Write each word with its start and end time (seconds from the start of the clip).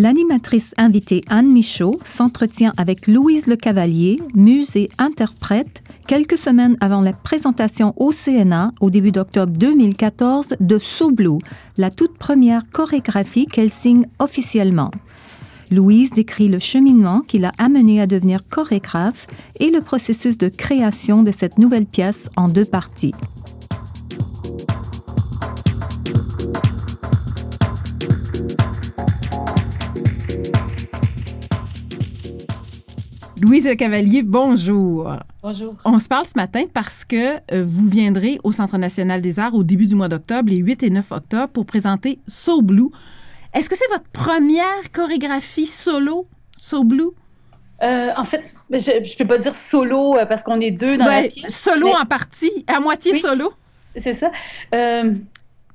L'animatrice 0.00 0.72
invitée 0.78 1.22
Anne 1.28 1.52
Michaud 1.52 1.98
s'entretient 2.06 2.72
avec 2.78 3.06
Louise 3.06 3.46
Le 3.46 3.56
Cavalier, 3.56 4.18
muse 4.34 4.74
et 4.74 4.88
interprète, 4.96 5.82
quelques 6.06 6.38
semaines 6.38 6.78
avant 6.80 7.02
la 7.02 7.12
présentation 7.12 7.92
au 7.98 8.10
CNA 8.10 8.72
au 8.80 8.88
début 8.88 9.12
d'octobre 9.12 9.52
2014 9.52 10.54
de 10.58 10.78
So 10.78 11.10
Blue, 11.10 11.40
la 11.76 11.90
toute 11.90 12.16
première 12.16 12.62
chorégraphie 12.72 13.44
qu'elle 13.44 13.68
signe 13.68 14.06
officiellement. 14.18 14.90
Louise 15.70 16.12
décrit 16.12 16.48
le 16.48 16.60
cheminement 16.60 17.20
qui 17.20 17.38
l'a 17.38 17.52
amenée 17.58 18.00
à 18.00 18.06
devenir 18.06 18.48
chorégraphe 18.48 19.26
et 19.58 19.70
le 19.70 19.82
processus 19.82 20.38
de 20.38 20.48
création 20.48 21.22
de 21.22 21.30
cette 21.30 21.58
nouvelle 21.58 21.84
pièce 21.84 22.30
en 22.38 22.48
deux 22.48 22.64
parties. 22.64 23.12
Louise 33.40 33.68
Cavalier, 33.78 34.22
bonjour. 34.22 35.10
Bonjour. 35.42 35.74
On 35.84 35.98
se 35.98 36.08
parle 36.08 36.26
ce 36.26 36.32
matin 36.36 36.64
parce 36.72 37.04
que 37.04 37.36
euh, 37.54 37.64
vous 37.64 37.88
viendrez 37.88 38.38
au 38.44 38.52
Centre 38.52 38.76
national 38.76 39.22
des 39.22 39.38
arts 39.38 39.54
au 39.54 39.62
début 39.64 39.86
du 39.86 39.94
mois 39.94 40.08
d'octobre, 40.08 40.50
les 40.50 40.56
8 40.58 40.82
et 40.82 40.90
9 40.90 41.10
octobre, 41.12 41.48
pour 41.48 41.64
présenter 41.64 42.18
So 42.28 42.60
Blue. 42.60 42.88
Est-ce 43.54 43.70
que 43.70 43.76
c'est 43.76 43.88
votre 43.90 44.08
première 44.12 44.92
chorégraphie 44.92 45.66
solo, 45.66 46.26
So 46.58 46.84
Blue? 46.84 47.10
Euh, 47.82 48.10
en 48.16 48.24
fait, 48.24 48.42
je 48.70 48.76
ne 48.76 49.16
peux 49.18 49.26
pas 49.26 49.38
dire 49.38 49.54
solo 49.54 50.18
euh, 50.18 50.26
parce 50.26 50.42
qu'on 50.42 50.60
est 50.60 50.70
deux 50.70 50.98
dans 50.98 51.06
Ben, 51.06 51.22
la 51.22 51.28
pièce. 51.28 51.56
Solo 51.56 51.86
mais- 51.86 51.96
en 51.96 52.04
partie, 52.06 52.52
à 52.66 52.78
moitié 52.78 53.12
Oui. 53.12 53.20
solo. 53.20 53.52
C'est 53.96 54.14
ça. 54.14 54.30
Euh, 54.74 55.14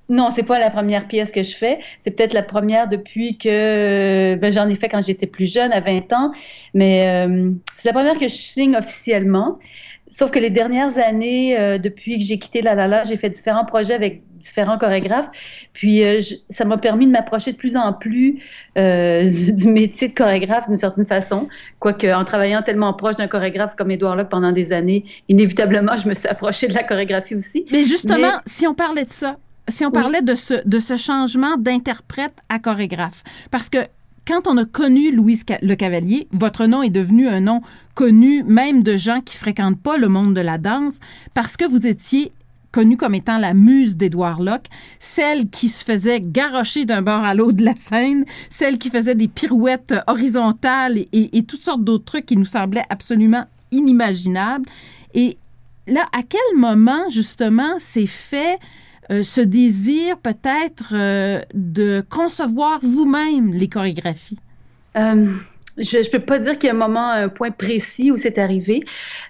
non, 0.10 0.30
c'est 0.36 0.44
pas 0.44 0.60
la 0.60 0.70
première 0.70 1.08
pièce 1.08 1.32
que 1.32 1.42
je 1.44 1.56
fais. 1.56 1.80
C'est 2.00 2.12
peut-être 2.12 2.34
la 2.34 2.44
première 2.44 2.88
depuis 2.88 3.38
que 3.38 4.36
ben, 4.36 4.52
j'en 4.52 4.70
ai 4.70 4.76
fait 4.76 4.90
quand 4.90 5.02
j'étais 5.04 5.28
plus 5.28 5.52
jeune, 5.52 5.72
à 5.74 5.80
20 5.80 6.14
ans. 6.14 6.32
Mais 6.74 7.26
euh, 7.28 7.52
c'est 7.78 7.88
la 7.88 7.94
première 7.94 8.18
que 8.18 8.28
je 8.28 8.36
signe 8.36 8.76
officiellement. 8.76 9.58
Sauf 10.12 10.32
que 10.32 10.40
les 10.40 10.50
dernières 10.50 10.98
années, 10.98 11.60
euh, 11.60 11.78
depuis 11.78 12.20
que 12.20 12.24
j'ai 12.26 12.40
quitté 12.40 12.62
La 12.62 12.74
La 12.76 12.88
La, 12.88 13.04
j'ai 13.04 13.18
fait 13.18 13.30
différents 13.30 13.66
projets 13.66 13.94
avec 13.96 14.22
différents 14.38 14.78
chorégraphes. 14.78 15.30
Puis 15.74 16.04
euh, 16.04 16.22
je- 16.22 16.36
ça 16.50 16.64
m'a 16.64 16.78
permis 16.78 17.06
de 17.08 17.12
m'approcher 17.12 17.52
de 17.52 17.58
plus 17.58 17.76
en 17.76 17.92
plus 17.92 18.40
euh, 18.78 19.30
du 19.52 19.68
métier 19.68 20.08
de 20.10 20.14
chorégraphe 20.14 20.70
d'une 20.70 20.78
certaine 20.78 21.06
façon. 21.08 21.50
Quoique 21.80 22.08
en 22.14 22.24
travaillant 22.24 22.62
tellement 22.62 22.94
proche 22.94 23.18
d'un 23.18 23.28
chorégraphe 23.28 23.76
comme 23.76 23.92
Édouard 23.92 24.16
Locke 24.16 24.30
pendant 24.30 24.52
des 24.54 24.72
années, 24.72 25.04
inévitablement, 25.28 25.98
je 26.02 26.08
me 26.08 26.14
suis 26.14 26.28
approchée 26.30 26.68
de 26.68 26.74
la 26.74 26.84
chorégraphie 26.84 27.36
aussi. 27.36 27.66
Mais 27.72 27.84
justement, 27.84 28.18
Mais- 28.18 28.42
si 28.46 28.68
on 28.68 28.74
parlait 28.76 29.04
de 29.06 29.10
ça, 29.10 29.38
si 29.68 29.84
on 29.86 29.90
Oui. 29.90 29.94
parlait 29.94 30.22
de 30.22 30.36
ce, 30.36 30.66
de 30.68 30.80
ce 30.80 30.96
changement 30.98 31.58
d'interprète 31.58 32.34
à 32.50 32.60
chorégraphe, 32.60 33.24
parce 33.52 33.70
que 33.70 33.80
quand 34.28 34.48
on 34.48 34.58
a 34.58 34.66
connu 34.66 35.12
Louise 35.12 35.44
Le 35.62 35.76
Cavalier, 35.76 36.28
votre 36.32 36.66
nom 36.66 36.82
est 36.82 36.90
devenu 36.90 37.28
un 37.28 37.42
nom 37.42 37.62
connu 37.94 38.44
même 38.44 38.82
de 38.82 38.98
gens 38.98 39.22
qui 39.22 39.38
fréquentent 39.38 39.80
pas 39.80 39.98
le 39.98 40.08
monde 40.10 40.34
de 40.34 40.42
la 40.42 40.58
danse, 40.58 40.96
parce 41.36 41.56
que 41.58 41.66
vous 41.66 41.86
étiez 41.86 42.32
connue 42.72 42.98
comme 42.98 43.16
étant 43.16 43.38
la 43.38 43.54
muse 43.54 43.96
d'Édouard 43.96 44.42
Locke, 44.42 44.66
celle 45.00 45.48
qui 45.50 45.70
se 45.70 45.86
faisait 45.86 46.20
garrocher 46.22 46.84
d'un 46.86 47.02
bord 47.02 47.24
à 47.24 47.34
l'autre 47.34 47.56
de 47.58 47.64
la 47.64 47.76
scène, 47.78 48.26
celle 48.50 48.78
qui 48.80 48.90
faisait 48.90 49.16
des 49.16 49.30
pirouettes 49.30 49.94
horizontales 50.08 50.98
et, 50.98 51.08
et- 51.14 51.38
et 51.38 51.44
toutes 51.44 51.62
sortes 51.62 51.84
d'autres 51.86 52.04
trucs 52.06 52.26
qui 52.26 52.36
nous 52.36 52.44
semblaient 52.46 52.84
absolument 52.90 53.46
inimaginables. 53.72 54.66
Et 55.14 55.38
là, 55.88 56.06
à 56.12 56.22
quel 56.24 56.58
moment, 56.60 57.10
justement, 57.10 57.80
s'est 57.80 58.08
fait 58.08 58.58
euh, 59.12 59.24
ce 59.24 59.42
désir 59.42 60.18
peut-être 60.18 60.94
euh, 60.94 61.42
de 61.54 62.04
concevoir 62.10 62.80
vous-même 62.82 63.54
les 63.54 63.68
chorégraphies? 63.68 64.40
Euh, 64.98 65.28
je 65.78 65.98
ne 65.98 66.10
peux 66.10 66.20
pas 66.20 66.40
dire 66.40 66.58
qu'il 66.58 66.68
y 66.68 66.72
a 66.72 66.74
un 66.74 66.78
moment, 66.78 67.12
un 67.12 67.30
point 67.30 67.52
précis 67.52 68.12
où 68.12 68.18
c'est 68.18 68.38
arrivé. 68.38 68.84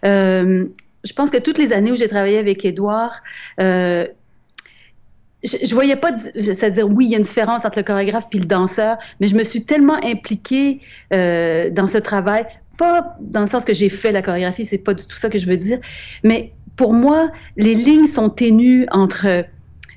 Je 0.03 1.13
pense 1.16 1.30
que 1.30 1.38
toutes 1.38 1.58
les 1.58 1.74
années 1.74 1.91
où 1.91 1.96
j'ai 1.96 2.08
travaillé 2.08 2.38
avec 2.38 2.63
Édouard, 2.66 3.22
je, 3.58 4.08
je 5.44 5.74
voyais 5.74 5.96
pas, 5.96 6.12
c'est-à-dire 6.36 6.88
oui, 6.88 7.06
il 7.06 7.12
y 7.12 7.16
a 7.16 7.18
une 7.18 7.25
différence 7.25 7.66
entre 7.66 7.78
le 7.78 7.84
chorégraphe 7.84 8.30
puis 8.30 8.40
le 8.40 8.46
danseur, 8.46 8.97
mais 9.19 9.28
je 9.28 9.36
me 9.36 9.44
suis 9.44 9.66
tellement 9.66 9.97
impliquée 10.03 10.81
dans 11.12 11.88
ce 11.88 11.97
travail, 11.97 12.46
pas 12.78 13.18
dans 13.19 13.42
le 13.42 13.47
sens 13.47 13.66
que 13.66 13.74
j'ai 13.74 13.90
fait 13.90 14.12
la 14.12 14.22
chorégraphie, 14.22 14.66
c'est 14.66 14.78
pas 14.78 14.94
du 14.94 15.06
tout 15.06 15.18
ça 15.18 15.30
que 15.30 15.40
je 15.40 15.47
veux 15.47 15.57
dire, 15.57 15.80
mais 16.24 16.53
pour 16.75 16.94
moi, 16.94 17.31
les 17.57 17.74
lignes 17.74 18.07
sont 18.07 18.30
ténues 18.30 18.86
entre 18.92 19.46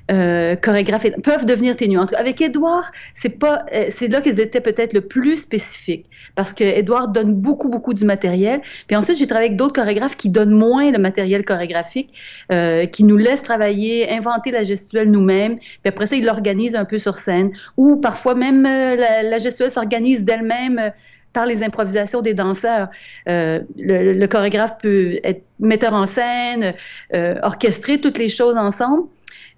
euh, 0.09 0.55
chorégraphe 0.55 1.05
et 1.05 1.11
peuvent 1.11 1.45
devenir 1.45 1.75
ténues. 1.75 1.99
Avec 2.17 2.41
Édouard, 2.41 2.91
c'est 3.15 3.37
pas, 3.39 3.65
euh, 3.73 3.89
c'est 3.97 4.07
là 4.07 4.21
qu'ils 4.21 4.39
étaient 4.39 4.61
peut-être 4.61 4.93
le 4.93 5.01
plus 5.01 5.37
spécifiques 5.37 6.07
parce 6.35 6.53
que 6.53 6.63
Édouard 6.63 7.09
donne 7.09 7.33
beaucoup, 7.33 7.69
beaucoup 7.69 7.93
du 7.93 8.05
matériel. 8.05 8.61
Puis 8.87 8.95
ensuite, 8.95 9.17
j'ai 9.17 9.27
travaillé 9.27 9.47
avec 9.49 9.57
d'autres 9.57 9.73
chorégraphes 9.73 10.15
qui 10.17 10.29
donnent 10.29 10.57
moins 10.57 10.91
le 10.91 10.97
matériel 10.97 11.43
chorégraphique, 11.43 12.11
euh, 12.51 12.85
qui 12.85 13.03
nous 13.03 13.17
laissent 13.17 13.43
travailler, 13.43 14.09
inventer 14.09 14.51
la 14.51 14.63
gestuelle 14.63 15.11
nous-mêmes. 15.11 15.57
Puis 15.57 15.79
après 15.85 16.07
ça, 16.07 16.15
ils 16.15 16.25
l'organisent 16.25 16.75
un 16.75 16.85
peu 16.85 16.99
sur 16.99 17.17
scène. 17.17 17.51
Ou 17.77 17.97
parfois 17.97 18.35
même 18.35 18.65
euh, 18.65 18.95
la, 18.95 19.23
la 19.23 19.37
gestuelle 19.37 19.71
s'organise 19.71 20.23
d'elle-même. 20.23 20.79
euh, 20.79 20.89
par 21.33 21.45
les 21.45 21.63
improvisations 21.63 22.21
des 22.21 22.33
danseurs. 22.33 22.87
Euh, 23.27 23.59
le, 23.77 24.13
le 24.13 24.27
chorégraphe 24.27 24.77
peut 24.81 25.19
être 25.23 25.43
metteur 25.59 25.93
en 25.93 26.07
scène, 26.07 26.73
euh, 27.13 27.35
orchestrer 27.43 27.99
toutes 27.99 28.17
les 28.17 28.29
choses 28.29 28.57
ensemble. 28.57 29.03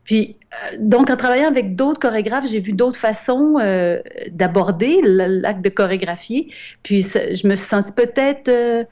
Puis, 0.04 0.36
euh, 0.54 0.78
donc, 0.80 1.10
en 1.10 1.18
travaillant 1.18 1.48
avec 1.48 1.76
d'autres 1.76 2.00
chorégraphes, 2.00 2.46
j'ai 2.50 2.60
vu 2.60 2.74
d'autres 2.74 2.98
façons 2.98 3.56
euh, 3.60 4.00
d'aborder 4.32 5.02
l'acte 5.04 5.62
de 5.62 5.70
chorégraphier. 5.70 6.50
Puis, 6.84 7.02
je 7.02 7.48
me 7.48 7.56
suis 7.56 7.68
sentie 7.68 7.92
peut-être 7.92 8.50
euh, 8.50 8.84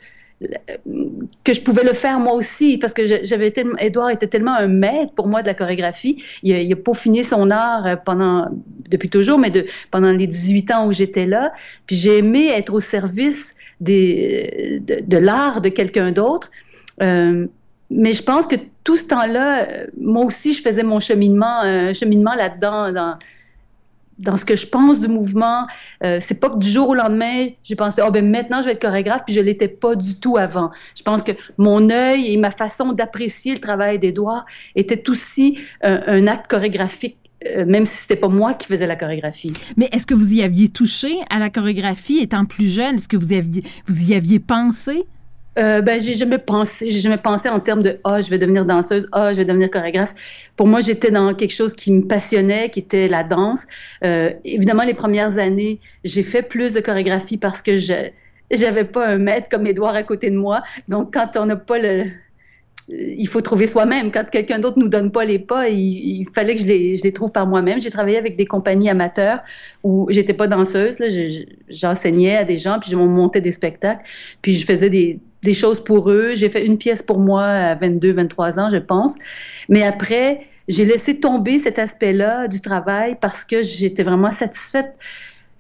que 1.44 1.54
je 1.54 1.62
pouvais 1.62 1.84
le 1.84 1.94
faire 1.94 2.20
moi 2.20 2.34
aussi, 2.34 2.78
parce 2.78 2.94
que 2.94 3.06
j'avais 3.24 3.52
tellement, 3.52 3.78
Édouard 3.78 4.12
était 4.12 4.28
tellement 4.28 4.54
un 4.54 4.68
maître 4.68 5.14
pour 5.14 5.28
moi 5.28 5.42
de 5.42 5.48
la 5.48 5.54
chorégraphie. 5.54 6.24
Il 6.44 6.72
a, 6.72 6.76
peaufiné 6.76 7.24
son 7.24 7.50
art 7.50 8.02
pendant, 8.06 8.48
depuis 8.88 9.10
toujours, 9.10 9.40
mais 9.40 9.52
pendant 9.92 10.12
les 10.12 10.28
18 10.28 10.72
ans 10.72 10.88
où 10.88 10.94
j'étais 10.94 11.26
là. 11.26 11.52
Puis, 11.88 11.96
j'ai 11.96 12.20
aimé 12.20 12.50
être 12.56 12.74
au 12.74 12.80
service 12.80 13.56
de 13.82 15.18
l'art 15.18 15.62
de 15.62 15.70
quelqu'un 15.70 16.12
d'autre. 16.12 16.52
Euh, 17.92 17.96
mais 17.96 18.14
je 18.14 18.24
pense 18.24 18.48
que 18.48 18.56
tout 18.84 18.98
ce 18.98 19.06
temps-là, 19.06 19.68
euh, 19.68 19.88
moi 20.00 20.26
aussi, 20.26 20.54
je 20.54 20.62
faisais 20.62 20.84
mon 20.84 21.00
cheminement, 21.00 21.62
un 21.62 21.94
cheminement 21.94 22.36
là-dedans, 22.36 22.92
dans, 22.92 23.18
dans 24.20 24.38
ce 24.38 24.46
que 24.46 24.56
je 24.56 24.68
pense 24.68 25.00
du 25.00 25.08
mouvement. 25.08 25.66
Euh, 26.04 26.20
c'est 26.22 26.40
pas 26.40 26.50
que 26.50 26.58
du 26.58 26.70
jour 26.70 26.90
au 26.90 26.96
lendemain, 26.96 27.48
j'ai 27.64 27.76
pensé, 27.76 28.02
oh 28.06 28.12
ben 28.12 28.30
maintenant 28.30 28.62
je 28.62 28.66
vais 28.66 28.74
être 28.74 28.82
chorégraphe, 28.82 29.24
puis 29.26 29.34
je 29.34 29.40
l'étais 29.42 29.68
pas 29.68 29.96
du 29.96 30.16
tout 30.16 30.38
avant. 30.38 30.72
Je 30.96 31.04
pense 31.04 31.24
que 31.24 31.32
mon 31.58 31.90
œil 31.90 32.34
et 32.34 32.38
ma 32.38 32.52
façon 32.52 32.94
d'apprécier 32.94 33.54
le 33.54 33.60
travail 33.60 33.98
d'Édouard 33.98 34.46
était 34.76 35.10
aussi 35.10 35.58
un, 35.82 36.02
un 36.08 36.28
acte 36.28 36.50
chorégraphique, 36.50 37.18
euh, 37.48 37.66
même 37.66 37.86
si 37.86 37.96
c'était 37.98 38.18
pas 38.18 38.28
moi 38.28 38.54
qui 38.54 38.68
faisais 38.68 38.88
la 38.88 38.98
chorégraphie. 38.98 39.54
Mais 39.78 39.88
est-ce 39.94 40.06
que 40.06 40.14
vous 40.14 40.34
y 40.34 40.44
aviez 40.44 40.70
touché 40.70 41.20
à 41.30 41.40
la 41.40 41.50
chorégraphie 41.50 42.18
étant 42.18 42.46
plus 42.46 42.70
jeune? 42.70 42.96
Est-ce 42.96 43.08
que 43.08 43.18
vous 43.18 43.32
y 43.34 44.14
aviez 44.14 44.40
pensé? 44.40 45.06
Euh, 45.58 45.82
ben, 45.82 46.00
j'ai 46.00 46.14
jamais 46.14 46.38
pensé, 46.38 46.92
j'ai 46.92 47.00
jamais 47.00 47.18
pensé 47.18 47.50
en 47.50 47.60
termes 47.60 47.82
de 47.82 48.00
ah, 48.04 48.22
je 48.22 48.30
vais 48.30 48.38
devenir 48.38 48.66
danseuse, 48.66 49.10
ah, 49.12 49.34
je 49.34 49.38
vais 49.38 49.46
devenir 49.46 49.70
chorégraphe. 49.70 50.14
Pour 50.56 50.68
moi, 50.68 50.82
j'étais 50.82 51.12
dans 51.12 51.34
quelque 51.34 51.54
chose 51.54 51.74
qui 51.74 51.92
me 51.92 52.06
passionnait, 52.08 52.70
qui 52.70 52.80
était 52.80 53.08
la 53.08 53.24
danse. 53.24 53.64
Euh, 54.04 54.32
évidemment, 54.46 54.84
les 54.84 54.94
premières 54.94 55.38
années, 55.38 55.80
j'ai 56.04 56.24
fait 56.24 56.44
plus 56.44 56.74
de 56.74 56.80
chorégraphie 56.80 57.38
parce 57.38 57.62
que 57.62 57.80
je 57.80 57.94
j'avais 58.52 58.86
pas 58.86 59.08
un 59.08 59.18
maître 59.18 59.48
comme 59.50 59.68
Édouard 59.68 59.96
à 59.96 60.04
côté 60.04 60.32
de 60.32 60.36
moi. 60.36 60.64
Donc, 60.88 61.14
quand 61.14 61.30
on 61.36 61.46
n'a 61.46 61.56
pas 61.56 61.78
le 61.78 62.06
il 62.92 63.28
faut 63.28 63.42
trouver 63.42 63.68
soi-même. 63.68 64.12
Quand 64.12 64.28
quelqu'un 64.30 64.60
d'autre 64.60 64.80
nous 64.80 64.88
donne 64.88 65.12
pas 65.12 65.24
les 65.24 65.40
pas, 65.40 65.70
il, 65.70 66.26
fallait 66.34 66.56
que 66.56 66.62
je 66.62 66.66
les, 66.66 66.98
je 66.98 67.04
les 67.04 67.12
trouve 67.12 67.32
par 67.32 67.46
moi-même. 67.46 67.80
J'ai 67.80 67.92
travaillé 67.92 68.18
avec 68.18 68.36
des 68.36 68.46
compagnies 68.46 68.90
amateurs 68.90 69.42
où 69.84 70.08
j'étais 70.10 70.34
pas 70.34 70.48
danseuse, 70.48 70.98
j'enseignais 71.70 72.38
à 72.38 72.46
des 72.46 72.58
gens, 72.58 72.80
puis 72.80 72.90
je 72.92 72.96
montais 72.96 73.42
des 73.42 73.52
spectacles, 73.52 74.04
puis 74.42 74.56
je 74.56 74.66
faisais 74.66 74.90
des, 74.90 75.20
des 75.44 75.54
choses 75.54 75.84
pour 75.84 76.10
eux. 76.10 76.34
J'ai 76.36 76.50
fait 76.50 76.66
une 76.66 76.78
pièce 76.78 77.02
pour 77.02 77.20
moi 77.20 77.44
à 77.44 77.76
22, 77.76 78.14
23 78.14 78.60
ans, 78.60 78.70
je 78.70 78.78
pense. 78.78 79.16
Mais 79.68 79.84
après, 79.84 80.48
j'ai 80.68 80.86
laissé 80.86 81.20
tomber 81.20 81.60
cet 81.60 81.80
aspect-là 81.80 82.48
du 82.48 82.62
travail 82.62 83.18
parce 83.20 83.44
que 83.44 83.62
j'étais 83.62 84.04
vraiment 84.04 84.32
satisfaite. 84.32 84.94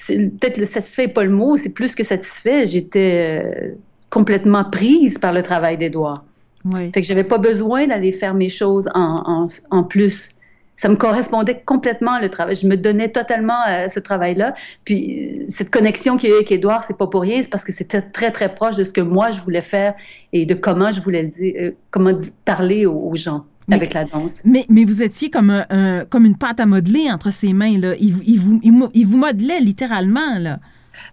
Peut-être 0.07 0.57
le 0.57 0.65
satisfait 0.65 1.07
n'est 1.07 1.13
pas 1.13 1.23
le 1.23 1.31
mot, 1.31 1.57
c'est 1.57 1.73
plus 1.73 1.95
que 1.95 2.03
satisfait. 2.03 2.67
J'étais 2.67 3.43
euh, 3.43 3.75
complètement 4.09 4.63
prise 4.63 5.17
par 5.17 5.33
le 5.33 5.43
travail 5.43 5.77
d'Edouard. 5.77 6.23
Oui. 6.65 6.91
Fait 6.91 7.01
que 7.01 7.07
j'avais 7.07 7.23
pas 7.23 7.37
besoin 7.37 7.87
d'aller 7.87 8.11
faire 8.11 8.33
mes 8.33 8.49
choses 8.49 8.89
en, 8.93 9.47
en, 9.71 9.83
plus. 9.83 10.31
Ça 10.79 10.87
me 10.87 10.95
correspondait 10.95 11.61
complètement 11.65 12.19
le 12.19 12.29
travail. 12.29 12.55
Je 12.55 12.65
me 12.65 12.77
donnais 12.77 13.09
totalement 13.09 13.61
à 13.65 13.89
ce 13.89 13.99
travail-là. 13.99 14.55
Puis 14.85 15.41
cette 15.49 15.69
connexion 15.69 16.15
qu'il 16.15 16.29
y 16.29 16.31
a 16.31 16.35
eu 16.35 16.37
avec 16.37 16.53
Édouard, 16.53 16.85
c'est 16.87 16.97
pas 16.97 17.07
pour 17.07 17.23
rien, 17.23 17.41
c'est 17.41 17.49
parce 17.49 17.65
que 17.65 17.73
c'était 17.73 18.01
très 18.01 18.31
très 18.31 18.55
proche 18.55 18.77
de 18.77 18.85
ce 18.85 18.93
que 18.93 19.01
moi 19.01 19.31
je 19.31 19.41
voulais 19.41 19.61
faire 19.61 19.93
et 20.31 20.45
de 20.45 20.53
comment 20.53 20.89
je 20.91 21.01
voulais 21.01 21.23
le 21.23 21.27
dire, 21.27 21.53
euh, 21.59 21.71
comment 21.91 22.13
parler 22.45 22.85
aux, 22.85 23.13
gens. 23.17 23.43
avec 23.69 23.93
la 23.93 24.05
danse. 24.05 24.39
Mais, 24.45 24.65
mais 24.69 24.85
vous 24.85 25.03
étiez 25.03 25.29
comme, 25.29 25.49
un, 25.69 26.05
comme 26.05 26.25
une 26.25 26.37
pâte 26.37 26.61
à 26.61 26.65
modeler 26.65 27.11
entre 27.11 27.29
ses 27.29 27.51
mains. 27.51 27.77
Là. 27.77 27.95
Il, 27.99 28.15
il, 28.25 28.39
vous, 28.39 28.61
il, 28.63 29.05
vous 29.05 29.17
modelait 29.17 29.59
littéralement. 29.59 30.39
Là. 30.39 30.59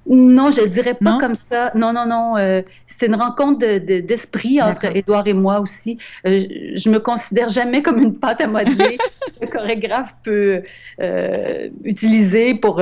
Non, 0.08 0.50
je 0.50 0.60
ne 0.60 0.66
dirais 0.66 0.94
pas 0.94 1.18
comme 1.18 1.34
ça. 1.34 1.72
Non, 1.74 1.92
non, 1.92 2.06
non. 2.06 2.36
Euh, 2.36 2.62
c'est 2.86 3.06
une 3.06 3.16
rencontre 3.16 3.58
d'esprit 4.00 4.62
entre 4.62 4.96
Édouard 4.96 5.26
et 5.26 5.32
moi 5.32 5.60
aussi. 5.60 5.98
Euh, 6.26 6.40
je 6.76 6.90
me 6.90 6.98
considère 6.98 7.48
jamais 7.48 7.82
comme 7.82 7.98
une 7.98 8.14
pâte 8.14 8.40
à 8.40 8.46
modeler 8.46 8.98
le 9.40 9.46
chorégraphe 9.48 10.14
peut 10.22 10.62
euh, 11.00 11.68
utiliser 11.84 12.54
pour 12.54 12.80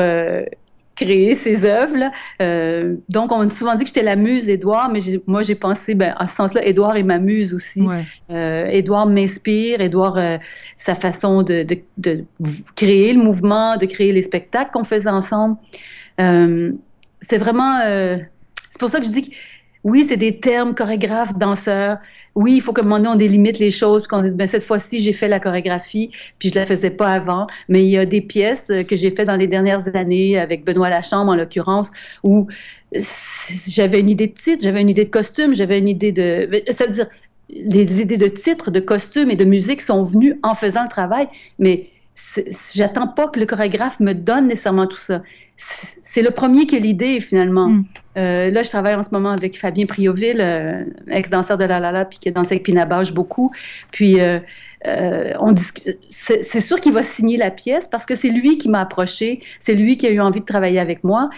créer 0.94 1.34
ses 1.34 1.64
œuvres. 1.64 2.12
donc, 3.08 3.32
on 3.32 3.38
m'a 3.38 3.50
souvent 3.50 3.74
dit 3.74 3.82
que 3.82 3.88
j'étais 3.88 4.02
la 4.02 4.14
muse 4.14 4.46
d'Édouard, 4.46 4.90
mais 4.92 5.00
moi, 5.26 5.42
j'ai 5.42 5.56
pensé, 5.56 5.94
ben, 5.94 6.14
à 6.16 6.28
ce 6.28 6.36
sens-là, 6.36 6.64
Édouard 6.64 6.96
est 6.96 7.02
ma 7.02 7.18
muse 7.18 7.52
aussi. 7.54 7.82
Édouard 8.28 9.06
m'inspire, 9.06 9.80
Édouard, 9.80 10.18
sa 10.76 10.94
façon 10.94 11.42
de, 11.42 11.66
de, 11.98 12.24
créer 12.76 13.12
le 13.14 13.22
mouvement, 13.22 13.76
de 13.76 13.86
créer 13.86 14.12
les 14.12 14.22
spectacles 14.22 14.70
qu'on 14.72 14.84
faisait 14.84 15.10
ensemble 15.10 15.56
c'est 17.28 17.38
vraiment. 17.38 17.80
Euh, 17.84 18.18
c'est 18.70 18.78
pour 18.78 18.90
ça 18.90 19.00
que 19.00 19.06
je 19.06 19.10
dis 19.10 19.30
que 19.30 19.34
oui, 19.84 20.06
c'est 20.08 20.16
des 20.16 20.40
termes 20.40 20.74
chorégraphe, 20.74 21.36
danseur. 21.36 21.98
Oui, 22.34 22.54
il 22.56 22.62
faut 22.62 22.72
que 22.72 22.80
un 22.80 22.84
moment 22.84 22.96
donné, 22.96 23.08
on 23.10 23.14
délimite 23.16 23.58
les 23.58 23.70
choses, 23.70 24.06
qu'on 24.06 24.22
dise, 24.22 24.34
ben, 24.34 24.46
cette 24.48 24.64
fois-ci, 24.64 25.02
j'ai 25.02 25.12
fait 25.12 25.28
la 25.28 25.40
chorégraphie, 25.40 26.10
puis 26.38 26.48
je 26.48 26.54
la 26.54 26.64
faisais 26.64 26.90
pas 26.90 27.08
avant. 27.08 27.46
Mais 27.68 27.84
il 27.84 27.90
y 27.90 27.98
a 27.98 28.06
des 28.06 28.22
pièces 28.22 28.66
euh, 28.70 28.82
que 28.82 28.96
j'ai 28.96 29.10
fait 29.10 29.26
dans 29.26 29.36
les 29.36 29.46
dernières 29.46 29.94
années, 29.94 30.38
avec 30.38 30.64
Benoît 30.64 30.88
Lachambre, 30.88 31.32
en 31.32 31.34
l'occurrence, 31.34 31.90
où 32.22 32.48
j'avais 33.68 34.00
une 34.00 34.08
idée 34.08 34.28
de 34.28 34.34
titre, 34.34 34.62
j'avais 34.62 34.80
une 34.80 34.88
idée 34.88 35.04
de 35.04 35.10
costume, 35.10 35.54
j'avais 35.54 35.78
une 35.78 35.88
idée 35.88 36.12
de. 36.12 36.48
C'est-à-dire, 36.66 37.06
les 37.50 38.00
idées 38.00 38.16
de 38.16 38.28
titre, 38.28 38.70
de 38.70 38.80
costume 38.80 39.30
et 39.30 39.36
de 39.36 39.44
musique 39.44 39.82
sont 39.82 40.02
venues 40.02 40.38
en 40.42 40.54
faisant 40.54 40.84
le 40.84 40.88
travail, 40.88 41.28
mais 41.58 41.90
j'attends 42.74 43.08
pas 43.08 43.28
que 43.28 43.38
le 43.38 43.44
chorégraphe 43.44 44.00
me 44.00 44.14
donne 44.14 44.48
nécessairement 44.48 44.86
tout 44.86 44.98
ça 44.98 45.20
c'est 45.56 46.22
le 46.22 46.30
premier 46.30 46.66
qui 46.66 46.76
a 46.76 46.78
l'idée, 46.78 47.20
finalement. 47.20 47.68
Mm. 47.68 47.84
Euh, 48.16 48.50
là, 48.50 48.62
je 48.62 48.68
travaille 48.68 48.94
en 48.94 49.02
ce 49.02 49.10
moment 49.10 49.30
avec 49.30 49.58
Fabien 49.58 49.86
Prioville, 49.86 50.40
euh, 50.40 50.84
ex-danseur 51.10 51.58
de 51.58 51.64
La 51.64 51.80
La 51.80 51.92
La, 51.92 52.04
puis 52.04 52.18
qui 52.18 52.28
a 52.28 52.32
dansé 52.32 52.52
avec 52.52 52.62
Pina 52.64 52.86
beaucoup. 53.12 53.50
Puis, 53.90 54.20
euh, 54.20 54.38
on 55.40 55.54
c'est 56.10 56.60
sûr 56.60 56.80
qu'il 56.80 56.92
va 56.92 57.02
signer 57.02 57.36
la 57.36 57.50
pièce 57.50 57.88
parce 57.90 58.04
que 58.04 58.14
c'est 58.14 58.28
lui 58.28 58.58
qui 58.58 58.68
m'a 58.68 58.80
approché, 58.80 59.40
c'est 59.58 59.74
lui 59.74 59.96
qui 59.96 60.06
a 60.06 60.10
eu 60.10 60.20
envie 60.20 60.40
de 60.40 60.44
travailler 60.44 60.78
avec 60.78 61.04
moi. 61.04 61.30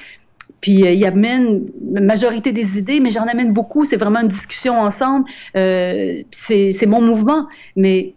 Puis 0.61 0.81
il 0.81 1.05
amène 1.05 1.63
la 1.93 2.01
majorité 2.01 2.53
des 2.53 2.79
idées, 2.79 2.99
mais 2.99 3.11
j'en 3.11 3.25
amène 3.25 3.53
beaucoup. 3.53 3.85
C'est 3.85 3.97
vraiment 3.97 4.21
une 4.21 4.29
discussion 4.29 4.81
ensemble. 4.81 5.27
c'est 5.55 6.87
mon 6.87 7.01
mouvement. 7.01 7.47
Mais 7.77 8.15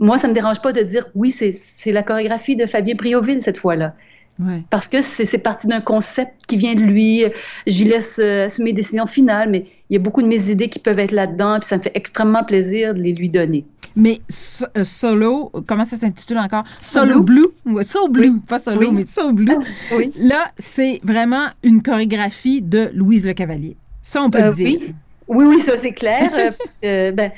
moi, 0.00 0.18
ça 0.18 0.28
me 0.28 0.34
dérange 0.34 0.60
pas 0.62 0.72
de 0.72 0.82
dire 0.82 1.08
oui, 1.14 1.32
c'est 1.32 1.92
la 1.92 2.02
chorégraphie 2.02 2.54
de 2.54 2.66
Fabien 2.66 2.94
Prioville 2.94 3.40
cette 3.40 3.58
fois-là. 3.58 3.94
Parce 4.70 4.88
que 4.88 5.00
c'est 5.02 5.38
parti 5.38 5.66
d'un 5.66 5.80
concept 5.80 6.46
qui 6.46 6.56
vient 6.56 6.74
de 6.74 6.80
lui. 6.80 7.24
J'y 7.66 7.84
laisse 7.84 8.16
euh, 8.18 8.46
assumer 8.46 8.70
mes 8.70 8.76
décisions 8.76 9.06
finales, 9.06 9.48
mais 9.48 9.66
il 9.88 9.94
y 9.94 9.96
a 9.96 10.00
beaucoup 10.00 10.22
de 10.22 10.26
mes 10.26 10.50
idées 10.50 10.68
qui 10.68 10.78
peuvent 10.78 10.98
être 10.98 11.12
là-dedans, 11.12 11.58
puis 11.60 11.68
ça 11.68 11.76
me 11.76 11.82
fait 11.82 11.92
extrêmement 11.94 12.42
plaisir 12.42 12.94
de 12.94 13.00
les 13.00 13.12
lui 13.12 13.28
donner. 13.28 13.64
Mais 13.96 14.20
euh, 14.76 14.82
solo, 14.82 15.52
comment 15.68 15.84
ça 15.84 15.96
s'intitule 15.96 16.38
encore? 16.38 16.64
Solo, 16.76 17.22
Blue? 17.22 17.46
Solo 17.82 18.08
Blue, 18.08 18.40
pas 18.40 18.58
solo, 18.58 18.90
mais 18.90 19.04
Solo 19.04 19.32
Blue. 19.32 19.56
oui. 19.96 20.12
Là, 20.16 20.50
c'est 20.58 21.00
vraiment 21.04 21.46
une 21.62 21.80
chorégraphie 21.80 22.60
de 22.60 22.90
Louise 22.92 23.26
Le 23.26 23.34
Cavalier. 23.34 23.76
Ça, 24.02 24.22
on 24.22 24.30
peut 24.30 24.40
le 24.40 24.46
euh, 24.46 24.52
dire. 24.52 24.80
Oui, 25.28 25.44
oui, 25.46 25.62
ça 25.62 25.72
c'est 25.80 25.92
clair. 25.92 26.30
parce 26.58 26.76
que, 26.82 27.12
ben, 27.12 27.30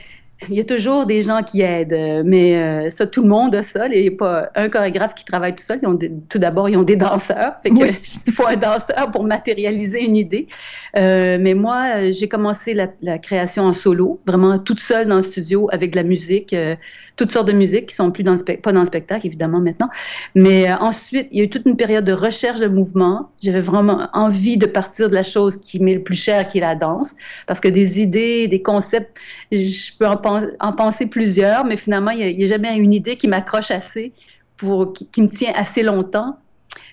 il 0.49 0.55
y 0.55 0.61
a 0.61 0.65
toujours 0.65 1.07
des 1.07 1.23
gens 1.23 1.43
qui 1.43 1.63
aident, 1.63 1.95
euh, 1.95 2.23
mais 2.25 2.57
euh, 2.57 2.91
ça, 2.91 3.07
tout 3.07 3.23
le 3.23 3.29
monde 3.29 3.55
a 3.55 3.63
ça. 3.63 3.89
Il 3.89 4.03
n'y 4.03 4.09
a 4.09 4.11
pas 4.11 4.51
un 4.55 4.69
chorégraphe 4.69 5.15
qui 5.15 5.25
travaille 5.25 5.55
tout 5.55 5.65
seul. 5.65 5.81
tout 6.29 6.39
d'abord, 6.39 6.69
ils 6.69 6.77
ont 6.77 6.83
des 6.83 6.97
danseurs. 6.97 7.55
il 7.65 8.33
faut 8.33 8.47
un 8.47 8.57
danseur 8.57 9.11
pour 9.11 9.25
matérialiser 9.25 10.05
une 10.05 10.17
idée. 10.17 10.47
Euh, 10.97 11.39
mais 11.41 11.55
moi, 11.55 12.11
j'ai 12.11 12.29
commencé 12.29 12.75
la, 12.75 12.89
la, 13.01 13.19
création 13.19 13.65
en 13.65 13.73
solo, 13.73 14.21
vraiment 14.27 14.59
toute 14.59 14.81
seule 14.81 15.09
dans 15.09 15.17
le 15.17 15.23
studio 15.23 15.69
avec 15.73 15.93
de 15.93 15.97
la 15.97 16.03
musique 16.03 16.55
toutes 17.17 17.33
sortes 17.33 17.49
de 17.49 17.53
musiques 17.53 17.87
qui 17.87 17.95
sont 17.95 18.11
plus 18.11 18.23
dans 18.23 18.35
le 18.35 18.57
pas 18.59 18.73
dans 18.73 18.81
le 18.81 18.87
spectacle 18.87 19.27
évidemment 19.27 19.59
maintenant, 19.59 19.89
mais 20.35 20.71
ensuite 20.71 21.29
il 21.33 21.39
y 21.39 21.41
a 21.41 21.45
eu 21.45 21.49
toute 21.49 21.65
une 21.65 21.77
période 21.77 22.05
de 22.05 22.13
recherche 22.13 22.61
de 22.61 22.69
mouvement. 22.69 23.31
J'avais 23.43 23.63
vraiment 23.63 24.09
envie 24.13 24.59
de 24.59 24.67
partir 24.67 25.09
de 25.09 25.15
la 25.15 25.23
chose 25.23 25.57
qui 25.57 25.83
m'est 25.83 25.95
le 25.95 26.03
plus 26.03 26.15
chère, 26.15 26.49
qui 26.49 26.59
est 26.59 26.61
la 26.61 26.75
danse, 26.75 27.13
parce 27.47 27.59
que 27.59 27.69
des 27.69 28.01
idées, 28.03 28.49
des 28.49 28.61
concepts, 28.61 29.17
je 29.51 29.93
peux 29.99 30.07
en, 30.07 30.17
penser 30.73 31.07
plusieurs, 31.07 31.65
mais 31.65 31.77
finalement 31.77 32.11
il 32.11 32.37
n'y 32.37 32.45
a, 32.45 32.47
jamais 32.47 32.77
une 32.77 32.93
idée 32.93 33.17
qui 33.17 33.29
m'accroche 33.29 33.71
assez 33.71 34.13
pour 34.57 34.93
qui, 34.93 35.23
me 35.23 35.29
tient 35.29 35.53
assez 35.55 35.83
longtemps 35.83 36.39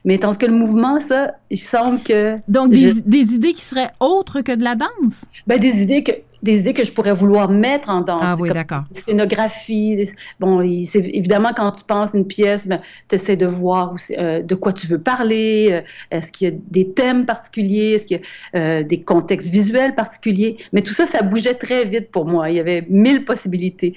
mais 0.06 0.18
tandis 0.18 0.38
que 0.38 0.46
le 0.46 0.54
mouvement, 0.54 1.00
ça, 1.00 1.36
il 1.50 1.58
semble 1.58 2.02
que... 2.02 2.38
Donc, 2.48 2.70
des, 2.72 2.94
des, 3.02 3.34
idées 3.34 3.54
qui 3.54 3.64
seraient 3.64 3.92
autres 4.00 4.42
que 4.42 4.56
de 4.56 4.64
la 4.64 4.76
danse? 4.76 5.26
Ben, 5.48 5.60
des 5.60 5.82
idées 5.82 6.04
que 6.04 6.12
des 6.44 6.60
idées 6.60 6.74
que 6.74 6.84
je 6.84 6.92
pourrais 6.92 7.14
vouloir 7.14 7.50
mettre 7.50 7.90
en 7.90 8.02
danse. 8.02 8.22
Ah 8.22 8.36
oui, 8.38 8.50
d'accord. 8.50 8.84
Scénographie. 8.92 10.10
Bon, 10.42 10.62
c'est 10.86 11.00
évidemment 11.00 11.52
quand 11.56 11.72
tu 11.72 11.86
penses 11.86 12.10
une 12.14 12.28
pièce, 12.28 12.68
ben, 12.68 12.82
tu 13.08 13.16
essaies 13.16 13.38
de 13.38 13.46
voir 13.46 13.96
euh, 14.18 14.42
de 14.42 14.54
quoi 14.54 14.74
tu 14.74 14.86
veux 14.86 15.00
parler. 15.00 15.70
Euh, 15.72 15.82
est-ce 16.12 16.34
qu'il 16.34 16.50
y 16.50 16.52
a 16.52 16.54
des 16.70 16.90
thèmes 16.90 17.26
particuliers? 17.26 17.94
Est-ce 17.94 18.08
qu'il 18.08 18.18
y 18.18 18.58
a 18.58 18.60
euh, 18.60 18.84
des 18.84 19.02
contextes 19.02 19.50
visuels 19.50 19.96
particuliers? 19.96 20.58
Mais 20.74 20.82
tout 20.82 20.94
ça, 20.94 21.06
ça 21.06 21.22
bougeait 21.22 21.56
très 21.56 21.86
vite 21.86 22.12
pour 22.12 22.26
moi. 22.26 22.50
Il 22.50 22.58
y 22.58 22.60
avait 22.60 22.86
mille 22.90 23.24
possibilités. 23.24 23.94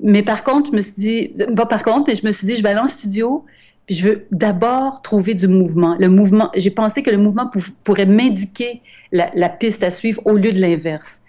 Mais 0.00 0.24
par 0.24 0.42
contre, 0.42 0.70
je 0.72 0.76
me 0.76 0.82
suis 0.82 0.94
dit, 0.96 1.32
pas 1.54 1.66
par 1.66 1.84
contre, 1.84 2.06
mais 2.08 2.16
je 2.16 2.26
me 2.26 2.32
suis 2.32 2.46
dit, 2.46 2.56
je 2.56 2.62
vais 2.62 2.70
aller 2.70 2.80
en 2.80 2.88
studio, 2.88 3.44
je 3.88 4.08
veux 4.08 4.26
d'abord 4.30 5.02
trouver 5.02 5.34
du 5.34 5.48
mouvement. 5.48 5.96
Le 5.98 6.08
mouvement, 6.08 6.50
j'ai 6.54 6.70
pensé 6.70 7.02
que 7.02 7.10
le 7.10 7.18
mouvement 7.18 7.50
pourrait 7.84 8.06
m'indiquer 8.06 8.80
la, 9.12 9.30
la, 9.34 9.48
piste 9.48 9.82
à 9.82 9.90
suivre 9.90 10.22
au 10.24 10.36
lieu 10.36 10.52
de 10.52 10.60
l'inverse. 10.60 11.20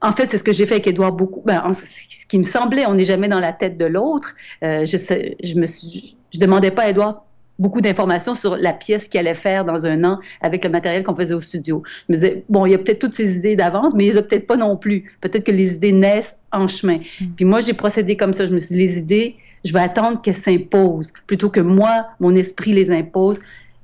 En 0.00 0.12
fait, 0.12 0.28
c'est 0.30 0.38
ce 0.38 0.44
que 0.44 0.52
j'ai 0.52 0.64
fait 0.64 0.74
avec 0.74 0.86
Edouard 0.86 1.12
beaucoup. 1.12 1.42
Ben, 1.44 1.62
ce 1.74 2.26
qui 2.26 2.38
me 2.38 2.44
semblait, 2.44 2.86
on 2.86 2.94
n'est 2.94 3.04
jamais 3.04 3.28
dans 3.28 3.40
la 3.40 3.52
tête 3.52 3.76
de 3.76 3.84
l'autre. 3.84 4.34
Euh, 4.62 4.86
je, 4.86 4.96
je 5.42 5.54
me 5.54 5.66
suis, 5.66 6.16
je 6.32 6.38
demandais 6.38 6.70
pas 6.70 6.84
à 6.84 6.90
Edouard 6.90 7.24
beaucoup 7.60 7.82
d'informations 7.82 8.34
sur 8.34 8.56
la 8.56 8.72
pièce 8.72 9.06
qu'il 9.06 9.20
allait 9.20 9.34
faire 9.34 9.66
dans 9.66 9.84
un 9.84 10.02
an 10.02 10.18
avec 10.40 10.64
le 10.64 10.70
matériel 10.70 11.04
qu'on 11.04 11.14
faisait 11.14 11.34
au 11.34 11.42
studio. 11.42 11.82
Je 12.08 12.12
me 12.12 12.16
disais, 12.16 12.44
bon, 12.48 12.64
il 12.64 12.72
y 12.72 12.74
a 12.74 12.78
peut-être 12.78 12.98
toutes 12.98 13.14
ces 13.14 13.36
idées 13.36 13.54
d'avance, 13.54 13.92
mais 13.94 14.06
il 14.06 14.12
n'y 14.12 14.18
a 14.18 14.22
peut-être 14.22 14.46
pas 14.46 14.56
non 14.56 14.78
plus. 14.78 15.12
Peut-être 15.20 15.44
que 15.44 15.52
les 15.52 15.74
idées 15.74 15.92
naissent 15.92 16.34
en 16.50 16.66
chemin. 16.66 17.00
Mm. 17.20 17.26
Puis 17.36 17.44
moi, 17.44 17.60
j'ai 17.60 17.74
procédé 17.74 18.16
comme 18.16 18.32
ça. 18.32 18.46
Je 18.46 18.54
me 18.54 18.58
suis 18.58 18.74
dit, 18.74 18.80
les 18.80 18.98
idées, 18.98 19.36
je 19.64 19.72
vais 19.72 19.80
attendre 19.80 20.20
qu'elles 20.22 20.36
s'imposent 20.36 21.12
plutôt 21.26 21.50
que 21.50 21.60
moi, 21.60 22.06
mon 22.18 22.34
esprit 22.34 22.72
les 22.72 22.90
impose 22.90 23.40